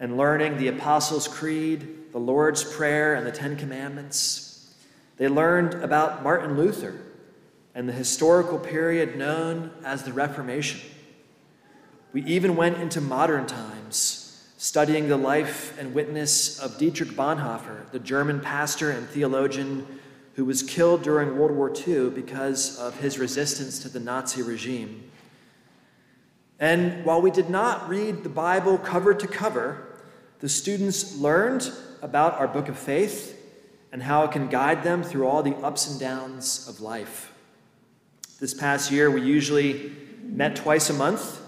and 0.00 0.16
learning 0.16 0.56
the 0.56 0.66
Apostles' 0.66 1.28
Creed, 1.28 2.10
the 2.10 2.18
Lord's 2.18 2.64
Prayer, 2.64 3.14
and 3.14 3.24
the 3.24 3.30
Ten 3.30 3.54
Commandments. 3.54 4.74
They 5.18 5.28
learned 5.28 5.74
about 5.74 6.24
Martin 6.24 6.56
Luther 6.56 7.00
and 7.78 7.88
the 7.88 7.92
historical 7.92 8.58
period 8.58 9.16
known 9.16 9.70
as 9.84 10.02
the 10.02 10.12
Reformation. 10.12 10.80
We 12.12 12.24
even 12.24 12.56
went 12.56 12.78
into 12.78 13.00
modern 13.00 13.46
times, 13.46 14.52
studying 14.56 15.06
the 15.06 15.16
life 15.16 15.78
and 15.78 15.94
witness 15.94 16.58
of 16.58 16.76
Dietrich 16.76 17.10
Bonhoeffer, 17.10 17.88
the 17.92 18.00
German 18.00 18.40
pastor 18.40 18.90
and 18.90 19.08
theologian 19.08 19.86
who 20.34 20.44
was 20.44 20.64
killed 20.64 21.04
during 21.04 21.38
World 21.38 21.52
War 21.52 21.72
II 21.72 22.10
because 22.10 22.76
of 22.80 22.98
his 22.98 23.16
resistance 23.16 23.78
to 23.78 23.88
the 23.88 24.00
Nazi 24.00 24.42
regime. 24.42 25.08
And 26.58 27.04
while 27.04 27.22
we 27.22 27.30
did 27.30 27.48
not 27.48 27.88
read 27.88 28.24
the 28.24 28.28
Bible 28.28 28.76
cover 28.78 29.14
to 29.14 29.28
cover, 29.28 29.86
the 30.40 30.48
students 30.48 31.16
learned 31.16 31.70
about 32.02 32.40
our 32.40 32.48
book 32.48 32.68
of 32.68 32.76
faith 32.76 33.40
and 33.92 34.02
how 34.02 34.24
it 34.24 34.32
can 34.32 34.48
guide 34.48 34.82
them 34.82 35.04
through 35.04 35.28
all 35.28 35.44
the 35.44 35.54
ups 35.58 35.88
and 35.88 36.00
downs 36.00 36.66
of 36.68 36.80
life. 36.80 37.34
This 38.40 38.54
past 38.54 38.92
year, 38.92 39.10
we 39.10 39.20
usually 39.20 39.90
met 40.22 40.54
twice 40.54 40.90
a 40.90 40.94
month. 40.94 41.40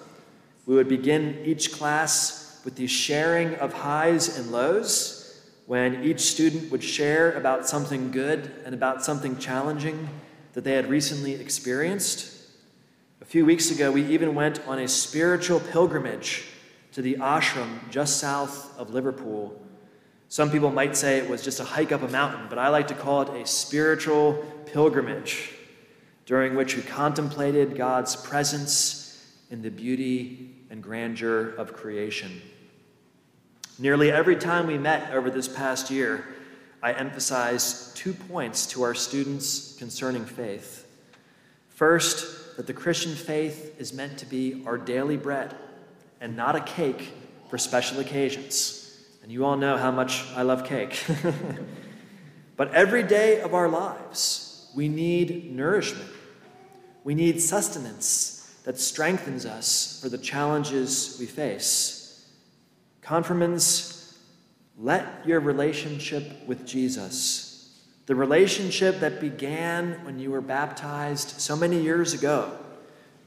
We 0.66 0.74
would 0.74 0.88
begin 0.88 1.40
each 1.44 1.70
class 1.70 2.60
with 2.64 2.74
the 2.74 2.88
sharing 2.88 3.54
of 3.56 3.72
highs 3.72 4.36
and 4.36 4.50
lows, 4.50 5.40
when 5.66 6.02
each 6.02 6.18
student 6.18 6.72
would 6.72 6.82
share 6.82 7.30
about 7.34 7.68
something 7.68 8.10
good 8.10 8.50
and 8.64 8.74
about 8.74 9.04
something 9.04 9.38
challenging 9.38 10.08
that 10.54 10.64
they 10.64 10.72
had 10.72 10.90
recently 10.90 11.34
experienced. 11.34 12.36
A 13.20 13.24
few 13.24 13.46
weeks 13.46 13.70
ago, 13.70 13.92
we 13.92 14.04
even 14.06 14.34
went 14.34 14.66
on 14.66 14.80
a 14.80 14.88
spiritual 14.88 15.60
pilgrimage 15.60 16.48
to 16.90 17.02
the 17.02 17.18
ashram 17.20 17.88
just 17.90 18.18
south 18.18 18.76
of 18.76 18.90
Liverpool. 18.90 19.56
Some 20.28 20.50
people 20.50 20.72
might 20.72 20.96
say 20.96 21.18
it 21.18 21.30
was 21.30 21.40
just 21.40 21.60
a 21.60 21.64
hike 21.64 21.92
up 21.92 22.02
a 22.02 22.08
mountain, 22.08 22.48
but 22.48 22.58
I 22.58 22.66
like 22.68 22.88
to 22.88 22.94
call 22.94 23.22
it 23.22 23.40
a 23.40 23.46
spiritual 23.46 24.44
pilgrimage 24.66 25.52
during 26.30 26.54
which 26.54 26.76
we 26.76 26.82
contemplated 26.82 27.76
God's 27.76 28.14
presence 28.14 29.20
in 29.50 29.62
the 29.62 29.68
beauty 29.68 30.54
and 30.70 30.80
grandeur 30.80 31.48
of 31.56 31.72
creation. 31.72 32.40
Nearly 33.80 34.12
every 34.12 34.36
time 34.36 34.68
we 34.68 34.78
met 34.78 35.12
over 35.12 35.28
this 35.28 35.48
past 35.48 35.90
year, 35.90 36.24
I 36.84 36.92
emphasized 36.92 37.96
two 37.96 38.12
points 38.12 38.68
to 38.68 38.84
our 38.84 38.94
students 38.94 39.74
concerning 39.76 40.24
faith. 40.24 40.86
First, 41.68 42.56
that 42.56 42.68
the 42.68 42.74
Christian 42.74 43.16
faith 43.16 43.74
is 43.80 43.92
meant 43.92 44.16
to 44.18 44.26
be 44.26 44.62
our 44.66 44.78
daily 44.78 45.16
bread 45.16 45.56
and 46.20 46.36
not 46.36 46.54
a 46.54 46.60
cake 46.60 47.10
for 47.48 47.58
special 47.58 47.98
occasions. 47.98 49.00
And 49.24 49.32
you 49.32 49.44
all 49.44 49.56
know 49.56 49.76
how 49.76 49.90
much 49.90 50.24
I 50.36 50.42
love 50.42 50.64
cake. 50.64 51.04
but 52.56 52.72
every 52.72 53.02
day 53.02 53.40
of 53.40 53.52
our 53.52 53.68
lives, 53.68 54.70
we 54.76 54.86
need 54.86 55.52
nourishment 55.52 56.08
we 57.04 57.14
need 57.14 57.40
sustenance 57.40 58.54
that 58.64 58.78
strengthens 58.78 59.46
us 59.46 60.00
for 60.02 60.08
the 60.08 60.18
challenges 60.18 61.16
we 61.18 61.26
face. 61.26 62.26
Confirmands, 63.00 64.18
let 64.78 65.26
your 65.26 65.40
relationship 65.40 66.46
with 66.46 66.66
Jesus, 66.66 67.80
the 68.06 68.14
relationship 68.14 69.00
that 69.00 69.20
began 69.20 70.04
when 70.04 70.18
you 70.18 70.30
were 70.30 70.40
baptized 70.40 71.40
so 71.40 71.56
many 71.56 71.80
years 71.80 72.14
ago, 72.14 72.56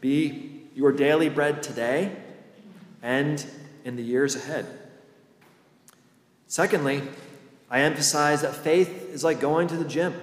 be 0.02 0.62
your 0.76 0.92
daily 0.92 1.30
bread 1.30 1.64
today 1.64 2.16
and 3.02 3.46
in 3.86 3.96
the 3.96 4.04
years 4.04 4.36
ahead. 4.36 4.66
Secondly, 6.48 7.02
I 7.70 7.82
emphasize 7.82 8.42
that 8.42 8.56
faith 8.56 9.10
is 9.10 9.24
like 9.24 9.40
going 9.40 9.68
to 9.68 9.76
the 9.76 9.86
gym. 9.86 10.14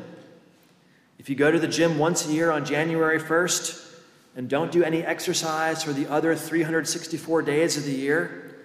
If 1.20 1.28
you 1.28 1.36
go 1.36 1.50
to 1.50 1.58
the 1.58 1.68
gym 1.68 1.98
once 1.98 2.26
a 2.26 2.32
year 2.32 2.50
on 2.50 2.64
January 2.64 3.20
1st 3.20 3.94
and 4.36 4.48
don't 4.48 4.72
do 4.72 4.82
any 4.82 5.04
exercise 5.04 5.82
for 5.82 5.92
the 5.92 6.10
other 6.10 6.34
364 6.34 7.42
days 7.42 7.76
of 7.76 7.84
the 7.84 7.92
year, 7.92 8.56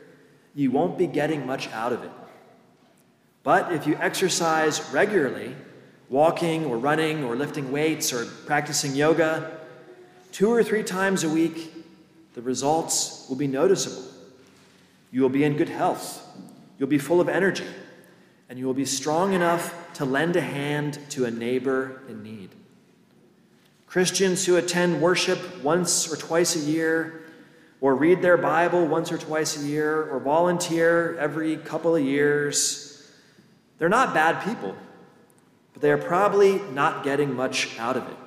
you 0.55 0.71
won't 0.71 0.97
be 0.97 1.05
getting 1.05 1.45
much 1.45 1.67
out 1.71 1.91
of 1.91 2.01
it. 2.05 2.11
But 3.43 3.73
if 3.73 3.85
you 3.85 3.97
exercise 3.97 4.89
regularly, 4.93 5.53
walking 6.07 6.63
or 6.63 6.77
running 6.77 7.25
or 7.25 7.35
lifting 7.35 7.73
weights 7.73 8.13
or 8.13 8.23
practicing 8.45 8.95
yoga, 8.95 9.59
two 10.31 10.49
or 10.49 10.63
three 10.63 10.83
times 10.83 11.25
a 11.25 11.29
week, 11.29 11.73
the 12.35 12.41
results 12.41 13.25
will 13.27 13.35
be 13.35 13.47
noticeable. 13.47 14.09
You 15.11 15.23
will 15.23 15.27
be 15.27 15.43
in 15.43 15.57
good 15.57 15.67
health, 15.67 16.25
you'll 16.79 16.87
be 16.87 16.99
full 16.99 17.19
of 17.19 17.27
energy, 17.27 17.67
and 18.49 18.59
you 18.59 18.65
will 18.65 18.73
be 18.73 18.85
strong 18.85 19.33
enough 19.33 19.73
to 19.95 20.05
lend 20.05 20.35
a 20.35 20.41
hand 20.41 20.99
to 21.09 21.25
a 21.25 21.31
neighbor 21.31 22.01
in 22.07 22.21
need. 22.21 22.49
Christians 23.87 24.45
who 24.45 24.57
attend 24.57 25.01
worship 25.01 25.63
once 25.63 26.11
or 26.11 26.17
twice 26.17 26.55
a 26.55 26.59
year, 26.59 27.21
or 27.81 27.95
read 27.95 28.21
their 28.21 28.37
Bible 28.37 28.85
once 28.87 29.11
or 29.11 29.17
twice 29.17 29.61
a 29.61 29.65
year, 29.65 30.03
or 30.09 30.19
volunteer 30.19 31.17
every 31.17 31.57
couple 31.57 31.95
of 31.95 32.03
years, 32.03 33.11
they're 33.77 33.89
not 33.89 34.13
bad 34.13 34.43
people, 34.43 34.75
but 35.73 35.81
they 35.81 35.91
are 35.91 35.97
probably 35.97 36.59
not 36.73 37.03
getting 37.03 37.33
much 37.33 37.77
out 37.79 37.97
of 37.97 38.07
it. 38.07 38.17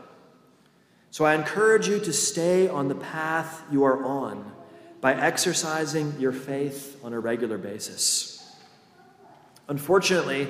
So 1.11 1.25
I 1.25 1.35
encourage 1.35 1.89
you 1.89 1.99
to 2.01 2.13
stay 2.13 2.69
on 2.69 2.89
the 2.89 2.95
path 2.95 3.63
you 3.71 3.85
are 3.85 4.05
on 4.05 4.53
by 5.01 5.15
exercising 5.15 6.15
your 6.19 6.33
faith 6.33 6.99
on 7.03 7.13
a 7.13 7.21
regular 7.21 7.59
basis. 7.59 8.38
Unfortunately, 9.69 10.49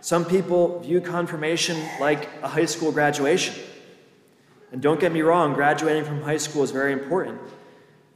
some 0.00 0.24
people 0.24 0.80
view 0.80 1.00
confirmation 1.00 1.76
like 2.00 2.28
a 2.42 2.48
high 2.48 2.64
school 2.64 2.92
graduation. 2.92 3.54
And 4.72 4.80
don't 4.80 4.98
get 4.98 5.12
me 5.12 5.22
wrong, 5.22 5.54
graduating 5.54 6.04
from 6.04 6.22
high 6.22 6.38
school 6.38 6.62
is 6.62 6.70
very 6.70 6.92
important. 6.92 7.40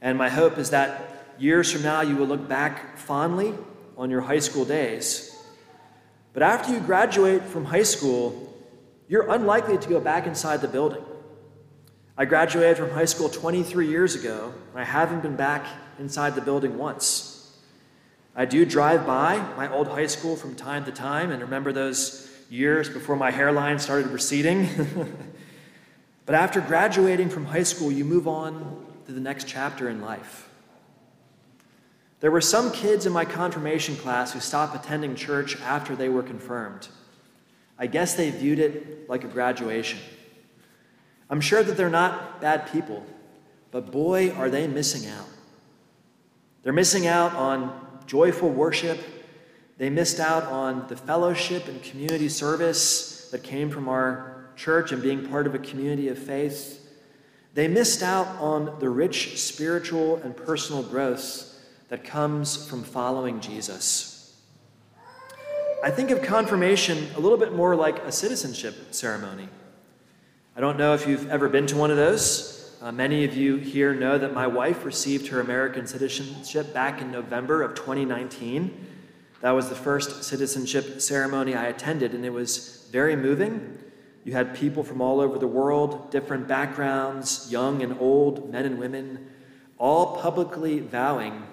And 0.01 0.17
my 0.17 0.29
hope 0.29 0.57
is 0.57 0.71
that 0.71 1.35
years 1.37 1.71
from 1.71 1.83
now 1.83 2.01
you 2.01 2.15
will 2.15 2.27
look 2.27 2.47
back 2.47 2.97
fondly 2.97 3.53
on 3.97 4.09
your 4.09 4.21
high 4.21 4.39
school 4.39 4.65
days. 4.65 5.35
But 6.33 6.43
after 6.43 6.73
you 6.73 6.79
graduate 6.79 7.43
from 7.43 7.65
high 7.65 7.83
school, 7.83 8.53
you're 9.07 9.29
unlikely 9.31 9.77
to 9.77 9.89
go 9.89 9.99
back 9.99 10.27
inside 10.27 10.61
the 10.61 10.67
building. 10.67 11.03
I 12.17 12.25
graduated 12.25 12.77
from 12.77 12.89
high 12.89 13.05
school 13.05 13.29
23 13.29 13.87
years 13.87 14.15
ago, 14.15 14.53
and 14.71 14.79
I 14.79 14.83
haven't 14.83 15.21
been 15.21 15.35
back 15.35 15.65
inside 15.99 16.35
the 16.35 16.41
building 16.41 16.77
once. 16.77 17.36
I 18.39 18.45
do 18.45 18.65
drive 18.65 19.07
by 19.07 19.39
my 19.57 19.67
old 19.73 19.87
high 19.87 20.05
school 20.05 20.35
from 20.35 20.53
time 20.53 20.85
to 20.85 20.91
time 20.91 21.31
and 21.31 21.41
remember 21.41 21.73
those 21.73 22.31
years 22.51 22.87
before 22.87 23.15
my 23.15 23.31
hairline 23.31 23.79
started 23.79 24.11
receding. 24.11 24.69
but 26.27 26.35
after 26.35 26.61
graduating 26.61 27.29
from 27.29 27.45
high 27.45 27.63
school, 27.63 27.91
you 27.91 28.05
move 28.05 28.27
on 28.27 28.85
to 29.07 29.11
the 29.11 29.19
next 29.19 29.47
chapter 29.47 29.89
in 29.89 30.01
life. 30.01 30.47
There 32.19 32.29
were 32.29 32.39
some 32.39 32.71
kids 32.71 33.07
in 33.07 33.11
my 33.11 33.25
confirmation 33.25 33.95
class 33.95 34.33
who 34.33 34.39
stopped 34.39 34.75
attending 34.75 35.15
church 35.15 35.59
after 35.61 35.95
they 35.95 36.07
were 36.07 36.21
confirmed. 36.21 36.89
I 37.79 37.87
guess 37.87 38.13
they 38.13 38.29
viewed 38.29 38.59
it 38.59 39.09
like 39.09 39.23
a 39.23 39.27
graduation. 39.27 39.97
I'm 41.27 41.41
sure 41.41 41.63
that 41.63 41.75
they're 41.75 41.89
not 41.89 42.39
bad 42.39 42.71
people, 42.71 43.03
but 43.71 43.91
boy, 43.91 44.29
are 44.29 44.51
they 44.51 44.67
missing 44.67 45.09
out. 45.09 45.27
They're 46.61 46.71
missing 46.71 47.07
out 47.07 47.33
on 47.33 47.86
joyful 48.07 48.49
worship. 48.49 48.99
They 49.77 49.91
missed 49.91 50.19
out 50.19 50.43
on 50.45 50.87
the 50.87 50.95
fellowship 50.95 51.67
and 51.67 51.83
community 51.83 52.29
service 52.29 53.29
that 53.31 53.43
came 53.43 53.69
from 53.69 53.87
our 53.87 54.49
church 54.55 54.91
and 54.91 55.03
being 55.03 55.27
part 55.27 55.45
of 55.45 55.53
a 55.53 55.59
community 55.59 56.07
of 56.07 56.17
faith. 56.17 56.89
They 57.53 57.67
missed 57.67 58.01
out 58.01 58.27
on 58.39 58.79
the 58.79 58.89
rich 58.89 59.39
spiritual 59.39 60.17
and 60.17 60.35
personal 60.35 60.81
growth 60.81 61.53
that 61.89 62.03
comes 62.03 62.67
from 62.67 62.83
following 62.83 63.39
Jesus. 63.39 64.35
I 65.83 65.91
think 65.91 66.09
of 66.09 66.23
confirmation 66.23 67.07
a 67.15 67.19
little 67.19 67.37
bit 67.37 67.53
more 67.53 67.75
like 67.75 67.99
a 67.99 68.11
citizenship 68.11 68.93
ceremony. 68.95 69.47
I 70.55 70.59
don't 70.59 70.77
know 70.77 70.95
if 70.95 71.07
you've 71.07 71.29
ever 71.29 71.49
been 71.49 71.67
to 71.67 71.77
one 71.77 71.91
of 71.91 71.97
those. 71.97 72.56
Uh, 72.87 72.91
many 72.93 73.25
of 73.25 73.35
you 73.35 73.57
here 73.57 73.93
know 73.93 74.17
that 74.17 74.33
my 74.33 74.47
wife 74.47 74.85
received 74.85 75.27
her 75.27 75.41
American 75.41 75.85
citizenship 75.85 76.73
back 76.73 77.01
in 77.01 77.11
November 77.11 77.61
of 77.61 77.75
2019. 77.75 78.87
That 79.41 79.51
was 79.51 79.67
the 79.67 79.75
first 79.75 80.23
citizenship 80.23 81.01
ceremony 81.01 81.53
I 81.53 81.65
attended, 81.65 82.13
and 82.13 82.23
it 82.23 82.31
was 82.31 82.87
very 82.89 83.17
moving. 83.17 83.77
You 84.23 84.31
had 84.31 84.55
people 84.55 84.85
from 84.85 85.01
all 85.01 85.19
over 85.19 85.37
the 85.37 85.47
world, 85.47 86.11
different 86.11 86.47
backgrounds, 86.47 87.51
young 87.51 87.83
and 87.83 87.97
old, 87.99 88.53
men 88.53 88.63
and 88.63 88.79
women, 88.79 89.31
all 89.77 90.15
publicly 90.21 90.79
vowing 90.79 91.43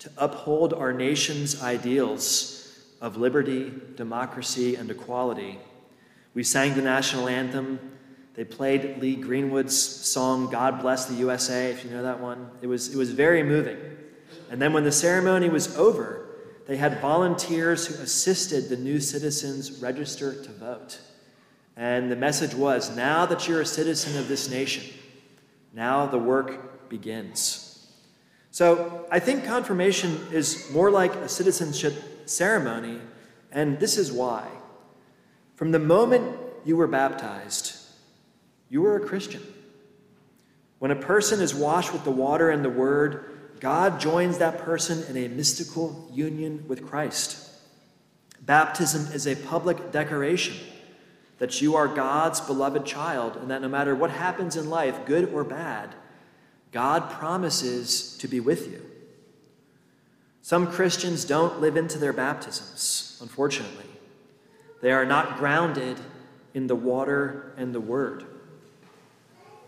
to 0.00 0.10
uphold 0.18 0.74
our 0.74 0.92
nation's 0.92 1.62
ideals 1.62 2.76
of 3.00 3.16
liberty, 3.16 3.72
democracy, 3.94 4.74
and 4.74 4.90
equality. 4.90 5.60
We 6.34 6.42
sang 6.42 6.74
the 6.74 6.82
national 6.82 7.28
anthem. 7.28 7.78
They 8.36 8.44
played 8.44 8.98
Lee 9.00 9.16
Greenwood's 9.16 9.76
song, 9.76 10.50
God 10.50 10.82
Bless 10.82 11.06
the 11.06 11.14
USA, 11.14 11.70
if 11.70 11.84
you 11.84 11.90
know 11.90 12.02
that 12.02 12.20
one. 12.20 12.50
It 12.60 12.66
was, 12.66 12.94
it 12.94 12.96
was 12.96 13.10
very 13.10 13.42
moving. 13.42 13.78
And 14.50 14.60
then 14.60 14.74
when 14.74 14.84
the 14.84 14.92
ceremony 14.92 15.48
was 15.48 15.74
over, 15.76 16.26
they 16.66 16.76
had 16.76 17.00
volunteers 17.00 17.86
who 17.86 17.94
assisted 18.02 18.68
the 18.68 18.76
new 18.76 19.00
citizens 19.00 19.80
register 19.80 20.34
to 20.42 20.50
vote. 20.52 21.00
And 21.76 22.10
the 22.10 22.16
message 22.16 22.54
was 22.54 22.94
now 22.94 23.24
that 23.24 23.48
you're 23.48 23.62
a 23.62 23.66
citizen 23.66 24.18
of 24.18 24.28
this 24.28 24.50
nation, 24.50 24.84
now 25.72 26.06
the 26.06 26.18
work 26.18 26.88
begins. 26.90 27.88
So 28.50 29.06
I 29.10 29.18
think 29.18 29.44
confirmation 29.44 30.18
is 30.32 30.70
more 30.72 30.90
like 30.90 31.14
a 31.16 31.28
citizenship 31.28 31.94
ceremony, 32.26 33.00
and 33.52 33.78
this 33.78 33.96
is 33.96 34.12
why. 34.12 34.46
From 35.54 35.72
the 35.72 35.78
moment 35.78 36.36
you 36.64 36.76
were 36.76 36.86
baptized, 36.86 37.75
you 38.68 38.84
are 38.86 38.96
a 38.96 39.06
Christian. 39.06 39.42
When 40.78 40.90
a 40.90 40.96
person 40.96 41.40
is 41.40 41.54
washed 41.54 41.92
with 41.92 42.04
the 42.04 42.10
water 42.10 42.50
and 42.50 42.64
the 42.64 42.70
word, 42.70 43.24
God 43.60 44.00
joins 44.00 44.38
that 44.38 44.58
person 44.58 45.04
in 45.08 45.16
a 45.24 45.34
mystical 45.34 46.08
union 46.12 46.64
with 46.68 46.86
Christ. 46.86 47.50
Baptism 48.42 49.12
is 49.12 49.26
a 49.26 49.34
public 49.34 49.90
declaration 49.90 50.56
that 51.38 51.60
you 51.60 51.76
are 51.76 51.88
God's 51.88 52.40
beloved 52.40 52.86
child, 52.86 53.36
and 53.36 53.50
that 53.50 53.60
no 53.60 53.68
matter 53.68 53.94
what 53.94 54.10
happens 54.10 54.56
in 54.56 54.70
life, 54.70 55.04
good 55.04 55.32
or 55.32 55.44
bad, 55.44 55.94
God 56.72 57.10
promises 57.10 58.16
to 58.18 58.28
be 58.28 58.40
with 58.40 58.70
you. 58.70 58.82
Some 60.40 60.70
Christians 60.70 61.24
don't 61.24 61.60
live 61.60 61.76
into 61.76 61.98
their 61.98 62.12
baptisms, 62.12 63.18
unfortunately. 63.20 63.84
They 64.80 64.92
are 64.92 65.04
not 65.04 65.38
grounded 65.38 65.98
in 66.54 66.68
the 66.68 66.76
water 66.76 67.52
and 67.56 67.74
the 67.74 67.80
word, 67.80 68.24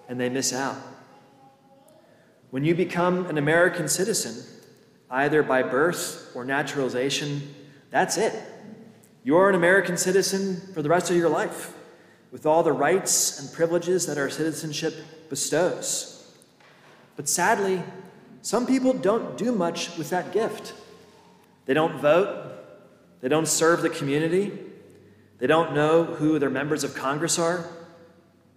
and 0.09 0.19
they 0.19 0.29
miss 0.29 0.53
out. 0.53 0.77
When 2.51 2.65
you 2.65 2.75
become 2.75 3.27
an 3.27 3.37
American 3.37 3.89
citizen, 3.89 4.43
either 5.11 5.43
by 5.43 5.63
birth 5.63 6.33
or 6.35 6.45
naturalization, 6.45 7.55
that's 7.91 8.17
it. 8.17 8.35
You're 9.23 9.51
an 9.51 9.55
American 9.55 9.97
citizen 9.97 10.61
for 10.73 10.81
the 10.81 10.89
rest 10.89 11.11
of 11.11 11.17
your 11.17 11.29
life, 11.29 11.75
with 12.33 12.47
all 12.47 12.63
the 12.63 12.73
rights 12.73 13.41
and 13.41 13.53
privileges 13.53 14.07
that 14.07 14.17
our 14.17 14.31
citizenship 14.31 14.95
bestows. 15.29 16.15
But 17.17 17.29
sadly, 17.29 17.83
some 18.43 18.67
people 18.67 18.93
don't 18.95 19.37
do 19.37 19.53
much 19.53 19.97
with 19.99 20.11
that 20.11 20.33
gift. 20.33 20.73
They 21.67 21.75
don't 21.75 22.01
vote, 22.01 22.55
they 23.21 23.29
don't 23.29 23.49
serve 23.49 23.83
the 23.83 23.91
community, 23.91 24.59
they 25.39 25.47
don't 25.47 25.75
know 25.75 26.05
who 26.05 26.39
their 26.39 26.51
members 26.51 26.85
of 26.85 26.95
Congress 26.95 27.39
are, 27.39 27.67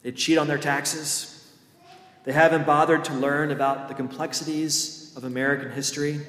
they 0.04 0.12
cheat 0.12 0.38
on 0.38 0.48
their 0.48 0.58
taxes, 0.58 1.41
they 2.24 2.32
haven't 2.32 2.66
bothered 2.66 3.04
to 3.06 3.14
learn 3.14 3.52
about 3.52 3.88
the 3.88 3.94
complexities 3.94 5.14
of 5.16 5.24
American 5.24 5.72
history. 5.72 6.20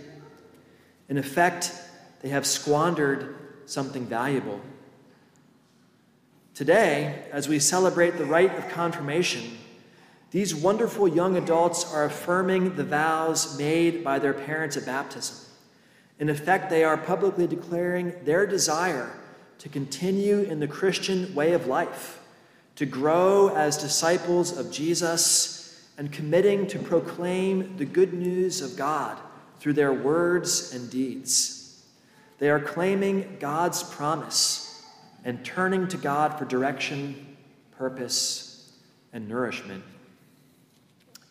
In 1.09 1.19
effect, 1.19 1.73
they 2.23 2.31
have 2.31 2.47
squandered 2.47 3.37
something 3.67 4.07
valuable. 4.07 4.61
Today, 6.55 7.25
as 7.33 7.49
we 7.49 7.59
celebrate 7.59 8.19
the 8.19 8.25
rite 8.25 8.57
of 8.57 8.69
confirmation, 8.69 9.59
these 10.31 10.55
wonderful 10.55 11.07
young 11.07 11.37
adults 11.37 11.93
are 11.93 12.05
affirming 12.05 12.77
the 12.77 12.85
vows 12.85 13.59
made 13.59 14.03
by 14.03 14.19
their 14.19 14.33
parents 14.33 14.77
at 14.77 14.87
baptism. 14.87 15.37
In 16.19 16.31
effect, 16.31 16.71
they 16.71 16.85
are 16.85 16.97
publicly 16.97 17.47
declaring 17.47 18.15
their 18.25 18.47
desire 18.47 19.13
to 19.59 19.69
continue 19.69 20.41
in 20.41 20.61
the 20.61 20.69
Christian 20.69 21.35
way 21.35 21.53
of 21.53 21.67
life, 21.67 22.21
to 22.77 22.87
grow 22.87 23.49
as 23.55 23.77
disciples 23.77 24.57
of 24.57 24.73
Jesus, 24.73 25.62
and 25.99 26.11
committing 26.11 26.67
to 26.69 26.79
proclaim 26.79 27.77
the 27.77 27.85
good 27.85 28.13
news 28.13 28.61
of 28.61 28.77
God 28.77 29.19
through 29.61 29.75
their 29.75 29.93
words 29.93 30.75
and 30.75 30.91
deeds. 30.91 31.85
They 32.39 32.51
are 32.51 32.61
claiming 32.61 33.37
God's 33.39 33.83
promise 33.83 34.85
and 35.25 35.45
turning 35.45 35.87
to 35.89 35.97
God 35.97 36.39
for 36.39 36.45
direction, 36.45 37.37
purpose, 37.77 38.73
and 39.13 39.29
nourishment. 39.29 39.85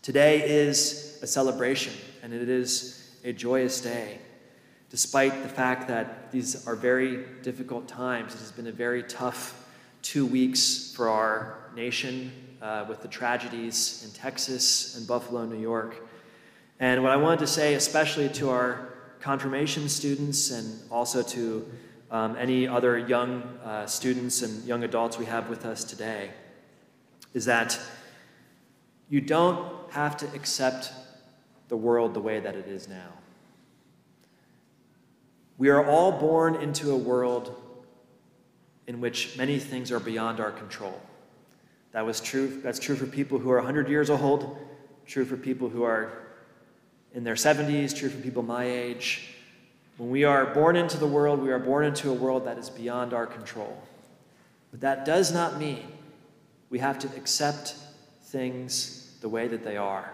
Today 0.02 0.50
is 0.50 1.19
a 1.21 1.28
celebration, 1.28 1.93
and 2.24 2.34
it 2.34 2.47
is 2.47 3.17
a 3.24 3.34
joyous 3.34 3.82
day. 3.82 4.19
Despite 4.89 5.43
the 5.43 5.50
fact 5.50 5.88
that 5.88 6.32
these 6.32 6.67
are 6.67 6.76
very 6.76 7.26
difficult 7.43 7.88
times, 7.88 8.34
it 8.34 8.39
has 8.39 8.52
been 8.52 8.67
a 8.67 8.71
very 8.71 9.04
tough 9.04 9.67
two 10.02 10.26
weeks 10.26 10.93
for 10.95 11.10
our 11.10 11.58
nation 11.76 12.32
uh, 12.62 12.86
with 12.88 13.02
the 13.02 13.08
tragedies 13.08 14.04
in 14.06 14.12
Texas 14.12 14.95
and 14.97 15.08
Buffalo, 15.08 15.45
New 15.45 15.60
York. 15.60 15.95
And 16.80 17.04
what 17.04 17.12
I 17.12 17.15
wanted 17.15 17.39
to 17.39 17.47
say, 17.47 17.74
especially 17.74 18.30
to 18.30 18.50
our 18.50 18.89
confirmation 19.19 19.88
students 19.89 20.52
and 20.52 20.80
also 20.91 21.21
to 21.21 21.69
um, 22.10 22.36
any 22.38 22.67
other 22.67 22.97
young 22.97 23.43
uh, 23.63 23.86
students 23.86 24.41
and 24.41 24.63
young 24.65 24.84
adults 24.84 25.17
we 25.17 25.26
have 25.26 25.50
with 25.50 25.65
us 25.65 25.84
today, 25.84 26.32
is 27.34 27.45
that 27.45 27.80
you 29.10 29.21
don't 29.21 29.91
have 29.91 30.17
to 30.17 30.26
accept 30.34 30.91
the 31.69 31.78
world 31.78 32.13
the 32.13 32.19
way 32.19 32.39
that 32.39 32.56
it 32.56 32.67
is 32.67 32.88
now. 32.88 33.13
We 35.58 35.69
are 35.69 35.86
all 35.86 36.12
born 36.12 36.56
into 36.56 36.91
a 36.91 36.97
world 36.97 37.56
in 38.88 39.00
which 39.00 39.38
many 39.38 39.60
things 39.60 39.91
are 39.91 40.00
beyond 40.00 40.39
our 40.39 40.52
control. 40.52 41.00
That 41.91 42.06
was 42.06 42.21
true, 42.21 42.62
that's 42.62 42.80
true 42.80 42.95
for 42.95 43.06
people 43.06 43.38
who 43.38 43.51
are 43.51 43.58
100 43.58 43.89
years 43.89 44.10
old, 44.10 44.58
true 45.06 45.25
for 45.25 45.36
people 45.36 45.67
who 45.67 45.84
are 45.84 46.12
in 47.13 47.23
their 47.23 47.36
70s, 47.36 47.95
true 47.95 48.10
for 48.10 48.21
people 48.21 48.43
my 48.43 48.63
age. 48.63 49.36
When 49.97 50.10
we 50.10 50.23
are 50.23 50.45
born 50.45 50.77
into 50.77 50.97
the 50.97 51.08
world, 51.08 51.41
we 51.41 51.51
are 51.51 51.60
born 51.60 51.86
into 51.86 52.10
a 52.10 52.13
world 52.13 52.45
that 52.45 52.58
is 52.58 52.69
beyond 52.69 53.13
our 53.13 53.27
control. 53.27 53.77
But 54.71 54.82
that 54.82 55.06
does 55.06 55.34
not 55.34 55.60
mean 55.60 55.84
we 56.69 56.80
have 56.80 56.97
to 56.99 57.08
accept 57.17 57.75
things 58.23 59.17
the 59.19 59.27
way 59.27 59.49
that 59.49 59.63
they 59.63 59.75
are. 59.75 60.13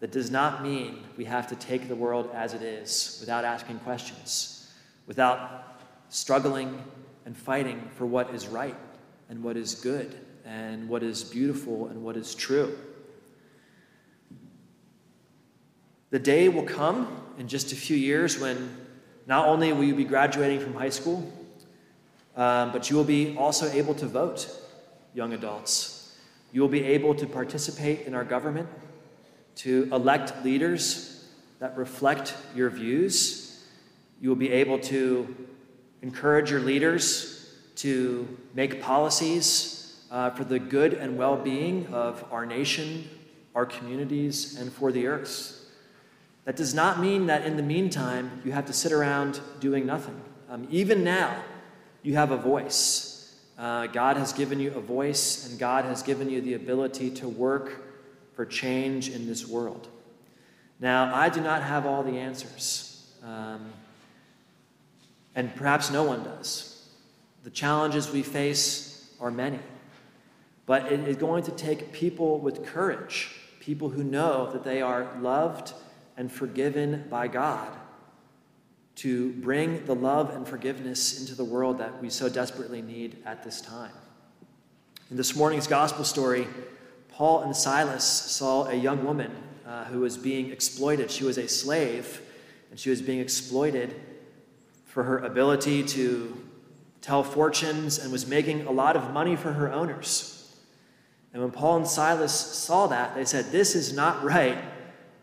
That 0.00 0.10
does 0.10 0.30
not 0.30 0.62
mean 0.62 1.04
we 1.16 1.26
have 1.26 1.46
to 1.48 1.56
take 1.56 1.86
the 1.86 1.94
world 1.94 2.30
as 2.32 2.54
it 2.54 2.62
is 2.62 3.18
without 3.20 3.44
asking 3.44 3.78
questions. 3.80 4.58
without 5.06 5.80
struggling 6.10 6.80
and 7.26 7.36
fighting 7.36 7.90
for 7.96 8.06
what 8.06 8.32
is 8.32 8.46
right 8.46 8.76
and 9.28 9.42
what 9.42 9.56
is 9.56 9.74
good 9.74 10.16
and 10.44 10.88
what 10.88 11.02
is 11.02 11.24
beautiful 11.24 11.86
and 11.88 12.02
what 12.02 12.16
is 12.16 12.34
true. 12.34 12.76
The 16.10 16.18
day 16.18 16.48
will 16.48 16.64
come 16.64 17.08
in 17.38 17.48
just 17.48 17.72
a 17.72 17.76
few 17.76 17.96
years 17.96 18.38
when 18.38 18.76
not 19.26 19.48
only 19.48 19.72
will 19.72 19.84
you 19.84 19.94
be 19.94 20.04
graduating 20.04 20.60
from 20.60 20.74
high 20.74 20.90
school, 20.90 21.30
um, 22.36 22.72
but 22.72 22.90
you 22.90 22.96
will 22.96 23.04
be 23.04 23.36
also 23.36 23.70
able 23.70 23.94
to 23.94 24.06
vote, 24.06 24.48
young 25.14 25.32
adults. 25.32 26.16
You 26.52 26.60
will 26.60 26.68
be 26.68 26.84
able 26.84 27.14
to 27.14 27.26
participate 27.26 28.06
in 28.06 28.14
our 28.14 28.24
government, 28.24 28.68
to 29.56 29.88
elect 29.92 30.44
leaders 30.44 31.24
that 31.60 31.76
reflect 31.76 32.34
your 32.54 32.68
views. 32.70 33.64
You 34.20 34.28
will 34.28 34.36
be 34.36 34.50
able 34.50 34.78
to 34.80 35.34
encourage 36.02 36.50
your 36.50 36.60
leaders 36.60 37.54
to 37.76 38.28
make 38.54 38.82
policies 38.82 39.81
uh, 40.12 40.30
for 40.30 40.44
the 40.44 40.58
good 40.58 40.92
and 40.92 41.16
well 41.16 41.36
being 41.36 41.86
of 41.88 42.24
our 42.30 42.46
nation, 42.46 43.08
our 43.54 43.66
communities, 43.66 44.56
and 44.60 44.72
for 44.72 44.92
the 44.92 45.06
earth. 45.06 45.58
That 46.44 46.54
does 46.56 46.74
not 46.74 47.00
mean 47.00 47.26
that 47.26 47.46
in 47.46 47.56
the 47.56 47.62
meantime 47.62 48.42
you 48.44 48.52
have 48.52 48.66
to 48.66 48.72
sit 48.72 48.92
around 48.92 49.40
doing 49.58 49.86
nothing. 49.86 50.20
Um, 50.50 50.68
even 50.70 51.02
now, 51.02 51.42
you 52.02 52.14
have 52.14 52.30
a 52.30 52.36
voice. 52.36 53.38
Uh, 53.58 53.86
God 53.86 54.16
has 54.16 54.32
given 54.32 54.60
you 54.60 54.72
a 54.74 54.80
voice, 54.80 55.48
and 55.48 55.58
God 55.58 55.84
has 55.86 56.02
given 56.02 56.28
you 56.28 56.40
the 56.40 56.54
ability 56.54 57.10
to 57.12 57.28
work 57.28 57.80
for 58.34 58.44
change 58.44 59.08
in 59.08 59.26
this 59.26 59.46
world. 59.46 59.88
Now, 60.80 61.14
I 61.14 61.28
do 61.28 61.40
not 61.40 61.62
have 61.62 61.86
all 61.86 62.02
the 62.02 62.18
answers, 62.18 63.06
um, 63.22 63.72
and 65.34 65.54
perhaps 65.54 65.90
no 65.90 66.02
one 66.02 66.24
does. 66.24 66.86
The 67.44 67.50
challenges 67.50 68.10
we 68.10 68.22
face 68.22 69.14
are 69.20 69.30
many, 69.30 69.60
but 70.66 70.90
it 70.90 71.00
is 71.08 71.16
going 71.16 71.44
to 71.44 71.50
take 71.52 71.92
people 71.92 72.38
with 72.38 72.64
courage, 72.64 73.30
people 73.60 73.88
who 73.88 74.04
know 74.04 74.50
that 74.52 74.64
they 74.64 74.80
are 74.82 75.08
loved 75.20 75.72
and 76.16 76.30
forgiven 76.30 77.06
by 77.10 77.28
God 77.28 77.68
to 78.94 79.32
bring 79.34 79.84
the 79.86 79.94
love 79.94 80.30
and 80.30 80.46
forgiveness 80.46 81.20
into 81.20 81.34
the 81.34 81.44
world 81.44 81.78
that 81.78 82.00
we 82.02 82.10
so 82.10 82.28
desperately 82.28 82.82
need 82.82 83.16
at 83.24 83.42
this 83.42 83.60
time. 83.60 83.92
In 85.10 85.16
this 85.16 85.34
morning's 85.34 85.66
gospel 85.66 86.04
story, 86.04 86.46
Paul 87.08 87.42
and 87.42 87.56
Silas 87.56 88.04
saw 88.04 88.68
a 88.68 88.74
young 88.74 89.04
woman 89.04 89.30
uh, 89.66 89.84
who 89.84 90.00
was 90.00 90.16
being 90.16 90.50
exploited. 90.50 91.10
She 91.10 91.24
was 91.24 91.38
a 91.38 91.48
slave, 91.48 92.20
and 92.70 92.78
she 92.78 92.90
was 92.90 93.02
being 93.02 93.20
exploited 93.20 93.94
for 94.86 95.02
her 95.04 95.18
ability 95.18 95.84
to 95.84 96.36
tell 97.00 97.22
fortunes 97.22 97.98
and 97.98 98.12
was 98.12 98.26
making 98.26 98.66
a 98.66 98.70
lot 98.70 98.96
of 98.96 99.12
money 99.12 99.36
for 99.36 99.52
her 99.52 99.72
owners. 99.72 100.31
And 101.32 101.42
when 101.42 101.50
Paul 101.50 101.78
and 101.78 101.86
Silas 101.86 102.32
saw 102.32 102.86
that, 102.88 103.14
they 103.14 103.24
said, 103.24 103.50
This 103.50 103.74
is 103.74 103.92
not 103.92 104.22
right, 104.22 104.58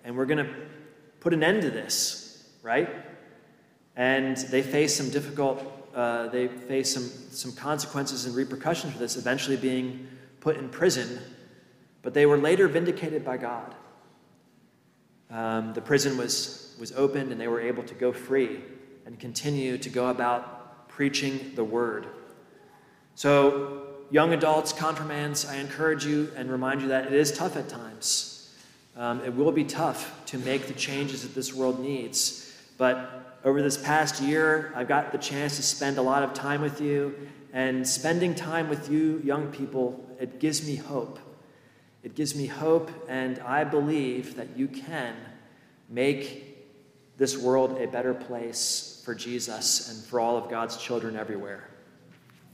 and 0.04 0.18
we're 0.18 0.26
going 0.26 0.46
to 0.46 0.54
put 1.20 1.34
an 1.34 1.44
end 1.44 1.62
to 1.62 1.70
this, 1.70 2.50
right? 2.64 2.90
And 3.96 4.38
they 4.38 4.62
face 4.62 4.96
some 4.96 5.10
difficult, 5.10 5.62
uh, 5.94 6.28
they 6.30 6.48
face 6.48 6.94
some, 6.94 7.04
some 7.32 7.52
consequences 7.52 8.26
and 8.26 8.36
repercussions 8.36 8.94
for 8.94 9.00
this, 9.00 9.18
eventually 9.18 9.58
being 9.58 10.08
put 10.40 10.58
in 10.58 10.70
prison. 10.70 11.20
But 12.02 12.14
they 12.14 12.26
were 12.26 12.38
later 12.38 12.68
vindicated 12.68 13.26
by 13.26 13.38
God. 13.38 13.76
Um, 15.30 15.74
the 15.74 15.82
prison 15.82 16.18
was, 16.18 16.76
was 16.80 16.92
opened 16.94 17.32
and 17.32 17.40
they 17.40 17.48
were 17.48 17.62
able 17.62 17.84
to 17.84 17.94
go 17.94 18.12
free 18.12 18.62
and 19.06 19.20
continue 19.20 19.78
to 19.78 19.90
go 19.90 20.08
about 20.08 20.88
preaching 20.88 21.52
the 21.56 21.64
word. 21.64 22.08
So, 23.16 23.89
young 24.12 24.34
adults, 24.34 24.74
confirmands, 24.74 25.46
I 25.46 25.58
encourage 25.58 26.06
you 26.06 26.32
and 26.36 26.52
remind 26.52 26.82
you 26.82 26.90
that 26.90 27.08
it 27.08 27.14
is 27.14 27.32
tough 27.32 27.56
at 27.56 27.70
times. 27.70 28.54
Um, 28.98 29.24
it 29.24 29.34
will 29.36 29.52
be 29.52 29.64
tough 29.64 30.26
to 30.28 30.38
make 30.40 30.68
the 30.68 30.74
changes 30.74 31.24
that 31.24 31.34
this 31.34 31.54
world 31.54 31.80
needs. 31.80 32.54
But 32.78 33.38
over 33.44 33.62
this 33.62 33.78
past 33.78 34.22
year, 34.22 34.74
I've 34.76 34.88
got 34.88 35.12
the 35.12 35.18
chance 35.18 35.56
to 35.56 35.64
spend 35.64 35.98
a 35.98 36.02
lot 36.02 36.24
of 36.24 36.34
time 36.34 36.62
with 36.62 36.82
you. 36.82 37.16
And 37.54 37.88
spending 37.88 38.36
time 38.36 38.70
with 38.70 38.92
you, 38.92 39.22
young 39.24 39.52
people, 39.52 40.06
it 40.20 40.40
gives 40.40 40.68
me 40.68 40.76
hope. 40.76 41.20
It 42.04 42.16
gives 42.16 42.36
me 42.36 42.46
hope, 42.46 42.92
and 43.10 43.40
I 43.40 43.64
believe 43.64 44.36
that 44.36 44.56
you 44.56 44.68
can 44.68 45.16
make 45.90 46.46
this 47.18 47.38
world 47.38 47.82
a 47.82 47.88
better 47.88 48.14
place 48.14 49.02
for 49.04 49.14
Jesus 49.14 49.90
and 49.90 50.06
for 50.06 50.20
all 50.20 50.38
of 50.38 50.50
God's 50.50 50.78
children 50.78 51.18
everywhere. 51.18 51.70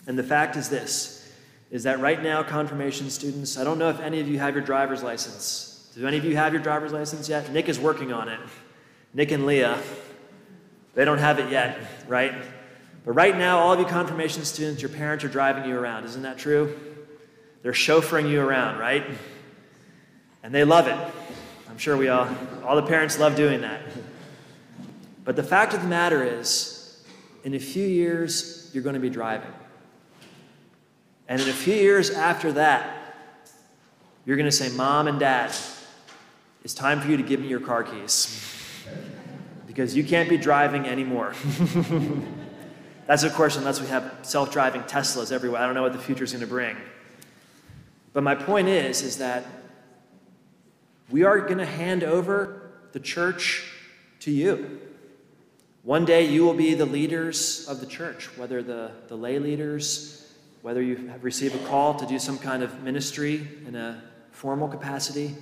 And 0.07 0.17
the 0.17 0.23
fact 0.23 0.55
is 0.55 0.69
this 0.69 1.24
is 1.71 1.83
that 1.83 1.99
right 1.99 2.21
now, 2.21 2.43
confirmation 2.43 3.09
students, 3.09 3.57
I 3.57 3.63
don't 3.63 3.79
know 3.79 3.89
if 3.89 3.99
any 3.99 4.19
of 4.21 4.27
you 4.27 4.39
have 4.39 4.53
your 4.53 4.63
driver's 4.63 5.03
license. 5.03 5.91
Do 5.95 6.07
any 6.07 6.17
of 6.17 6.25
you 6.25 6.35
have 6.35 6.53
your 6.53 6.61
driver's 6.61 6.93
license 6.93 7.29
yet? 7.29 7.51
Nick 7.51 7.69
is 7.69 7.79
working 7.79 8.11
on 8.11 8.29
it. 8.29 8.39
Nick 9.13 9.31
and 9.31 9.45
Leah, 9.45 9.79
they 10.93 11.05
don't 11.05 11.17
have 11.17 11.39
it 11.39 11.49
yet, 11.49 11.79
right? 12.07 12.33
But 13.05 13.13
right 13.13 13.37
now, 13.37 13.59
all 13.59 13.73
of 13.73 13.79
you 13.79 13.85
confirmation 13.85 14.43
students, 14.45 14.81
your 14.81 14.89
parents 14.89 15.23
are 15.23 15.29
driving 15.29 15.65
you 15.69 15.77
around. 15.77 16.05
Isn't 16.05 16.23
that 16.23 16.37
true? 16.37 16.77
They're 17.61 17.71
chauffeuring 17.71 18.29
you 18.29 18.41
around, 18.41 18.77
right? 18.77 19.05
And 20.43 20.53
they 20.53 20.63
love 20.63 20.87
it. 20.87 20.97
I'm 21.69 21.77
sure 21.77 21.97
we 21.97 22.09
all, 22.09 22.27
all 22.63 22.75
the 22.75 22.83
parents 22.83 23.17
love 23.19 23.35
doing 23.35 23.61
that. 23.61 23.81
But 25.23 25.35
the 25.35 25.43
fact 25.43 25.73
of 25.73 25.81
the 25.81 25.87
matter 25.87 26.23
is, 26.23 27.03
in 27.43 27.53
a 27.53 27.59
few 27.59 27.85
years, 27.85 28.69
you're 28.73 28.83
going 28.83 28.95
to 28.95 28.99
be 28.99 29.09
driving. 29.09 29.51
And 31.27 31.41
in 31.41 31.49
a 31.49 31.53
few 31.53 31.73
years 31.73 32.11
after 32.11 32.51
that, 32.53 33.15
you're 34.25 34.37
going 34.37 34.49
to 34.49 34.55
say, 34.55 34.69
Mom 34.75 35.07
and 35.07 35.19
Dad, 35.19 35.55
it's 36.63 36.73
time 36.73 37.01
for 37.01 37.09
you 37.09 37.17
to 37.17 37.23
give 37.23 37.39
me 37.39 37.47
your 37.47 37.59
car 37.59 37.83
keys 37.83 38.41
because 39.67 39.95
you 39.95 40.03
can't 40.03 40.29
be 40.29 40.37
driving 40.37 40.87
anymore. 40.87 41.33
That's, 43.07 43.23
of 43.23 43.33
course, 43.33 43.55
unless 43.55 43.79
we 43.79 43.87
have 43.87 44.19
self 44.23 44.51
driving 44.51 44.81
Teslas 44.83 45.31
everywhere. 45.31 45.61
I 45.61 45.65
don't 45.65 45.75
know 45.75 45.83
what 45.83 45.93
the 45.93 45.99
future 45.99 46.23
is 46.23 46.31
going 46.31 46.41
to 46.41 46.47
bring. 46.47 46.75
But 48.13 48.23
my 48.23 48.33
point 48.33 48.67
is, 48.67 49.01
is 49.01 49.17
that 49.17 49.45
we 51.11 51.23
are 51.23 51.39
going 51.41 51.59
to 51.59 51.65
hand 51.65 52.03
over 52.03 52.71
the 52.93 52.99
church 52.99 53.71
to 54.21 54.31
you. 54.31 54.79
One 55.83 56.03
day 56.03 56.25
you 56.25 56.43
will 56.43 56.55
be 56.55 56.73
the 56.73 56.85
leaders 56.85 57.67
of 57.67 57.79
the 57.79 57.85
church, 57.85 58.35
whether 58.37 58.63
the, 58.63 58.91
the 59.07 59.15
lay 59.15 59.37
leaders, 59.37 60.24
whether 60.65 60.81
you 60.81 60.95
have 60.95 61.23
received 61.23 61.53
a 61.53 61.63
call 61.67 61.93
to 61.93 62.07
do 62.07 62.17
some 62.17 62.39
kind 62.39 62.63
of 62.63 62.81
ministry 62.81 63.47
in 63.67 63.75
a 63.75 64.01
formal 64.31 64.67
capacity, 64.67 65.35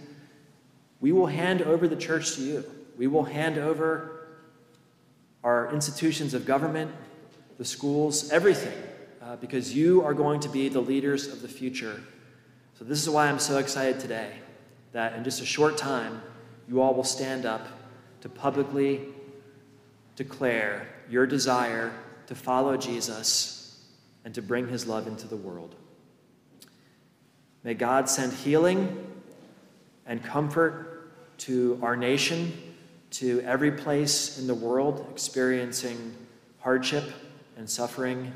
we 0.99 1.13
will 1.13 1.27
hand 1.27 1.62
over 1.62 1.88
the 1.88 1.95
church 1.95 2.36
to 2.36 2.41
you. 2.41 2.65
We 2.97 3.07
will 3.07 3.23
hand 3.23 3.57
over 3.57 4.27
our 5.41 5.73
institutions 5.73 6.33
of 6.33 6.45
government, 6.45 6.91
the 7.57 7.63
schools, 7.63 8.31
everything, 8.31 8.77
uh, 9.21 9.38
because 9.38 9.73
you 9.73 10.03
are 10.03 10.13
going 10.13 10.41
to 10.41 10.49
be 10.49 10.67
the 10.67 10.81
leaders 10.81 11.27
of 11.27 11.41
the 11.41 11.47
future. 11.47 12.01
So, 12.77 12.83
this 12.83 13.01
is 13.01 13.09
why 13.09 13.29
I'm 13.29 13.39
so 13.39 13.59
excited 13.59 14.01
today 14.01 14.29
that 14.91 15.13
in 15.13 15.23
just 15.23 15.41
a 15.41 15.45
short 15.45 15.77
time, 15.77 16.21
you 16.67 16.81
all 16.81 16.93
will 16.93 17.05
stand 17.05 17.45
up 17.45 17.65
to 18.19 18.27
publicly 18.27 18.99
declare 20.17 20.86
your 21.09 21.25
desire 21.25 21.93
to 22.27 22.36
follow 22.36 22.75
Jesus 22.75 23.62
and 24.25 24.33
to 24.36 24.41
bring 24.41 24.67
his 24.67 24.88
love 24.88 25.07
into 25.07 25.27
the 25.27 25.36
world. 25.36 25.75
May 27.63 27.73
God 27.73 28.09
send 28.09 28.33
healing 28.33 29.05
and 30.05 30.23
comfort 30.23 31.12
to 31.39 31.79
our 31.81 31.95
nation, 31.95 32.53
to 33.12 33.41
every 33.41 33.71
place 33.71 34.39
in 34.39 34.47
the 34.47 34.55
world 34.55 35.05
experiencing 35.12 36.15
hardship 36.59 37.03
and 37.57 37.69
suffering. 37.69 38.33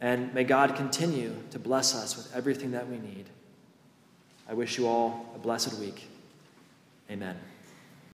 And 0.00 0.32
may 0.34 0.44
God 0.44 0.76
continue 0.76 1.34
to 1.50 1.58
bless 1.58 1.94
us 1.94 2.16
with 2.16 2.34
everything 2.34 2.72
that 2.72 2.88
we 2.88 2.98
need. 2.98 3.26
I 4.48 4.54
wish 4.54 4.78
you 4.78 4.86
all 4.86 5.32
a 5.34 5.38
blessed 5.38 5.78
week. 5.78 6.08
Amen. 7.10 7.36